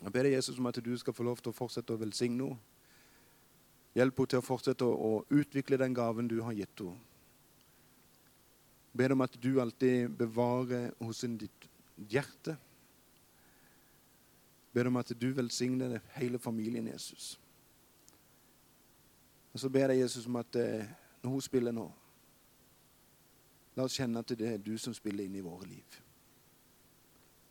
Jeg 0.02 0.12
ber 0.12 0.26
deg, 0.26 0.36
Jesus, 0.36 0.58
om 0.60 0.68
at 0.68 0.80
du 0.84 0.98
skal 0.98 1.16
få 1.16 1.24
lov 1.28 1.40
til 1.44 1.54
å 1.54 1.56
fortsette 1.56 1.94
å 1.94 2.02
velsigne 2.02 2.50
henne. 2.50 2.72
Hjelp 3.96 4.18
henne 4.20 4.32
til 4.34 4.42
å 4.42 4.44
fortsette 4.44 4.88
å, 4.88 5.12
utvikle 5.32 5.80
den 5.80 5.94
gaven 5.96 6.28
du 6.28 6.42
har 6.44 6.56
gitt 6.58 6.84
henne. 6.84 6.98
Jeg 8.92 9.00
Ber 9.00 9.12
deg 9.12 9.16
om 9.18 9.26
at 9.26 9.38
du 9.44 9.52
alltid 9.60 10.12
bevarer 10.16 10.92
hos 11.04 11.24
ditt 11.40 11.70
hjerte. 12.12 12.56
Jeg 12.56 12.60
Ber 14.76 14.84
deg 14.84 14.92
om 14.92 15.00
at 15.00 15.16
du 15.20 15.30
velsigner 15.36 16.00
hele 16.16 16.40
familien 16.40 16.88
Jesus. 16.92 17.36
Og 19.56 19.60
så 19.60 19.70
ber 19.72 19.94
jeg 19.94 20.02
Jesus 20.04 20.26
om 20.28 20.36
at 20.36 20.56
eh, 20.60 20.84
når 21.24 21.32
hun 21.32 21.42
spiller 21.42 21.72
nå 21.72 21.86
La 23.76 23.84
oss 23.84 23.96
kjenne 23.96 24.20
at 24.20 24.32
det 24.36 24.48
er 24.48 24.60
du 24.64 24.78
som 24.80 24.94
spiller 24.96 25.28
inn 25.28 25.34
i 25.36 25.44
våre 25.44 25.66
liv. 25.68 25.96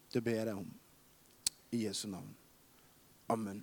Det 0.08 0.22
ber 0.24 0.48
jeg 0.48 0.54
om. 0.56 0.70
I 1.76 1.82
Jesu 1.84 2.06
navn. 2.08 2.30
Amen. 3.28 3.60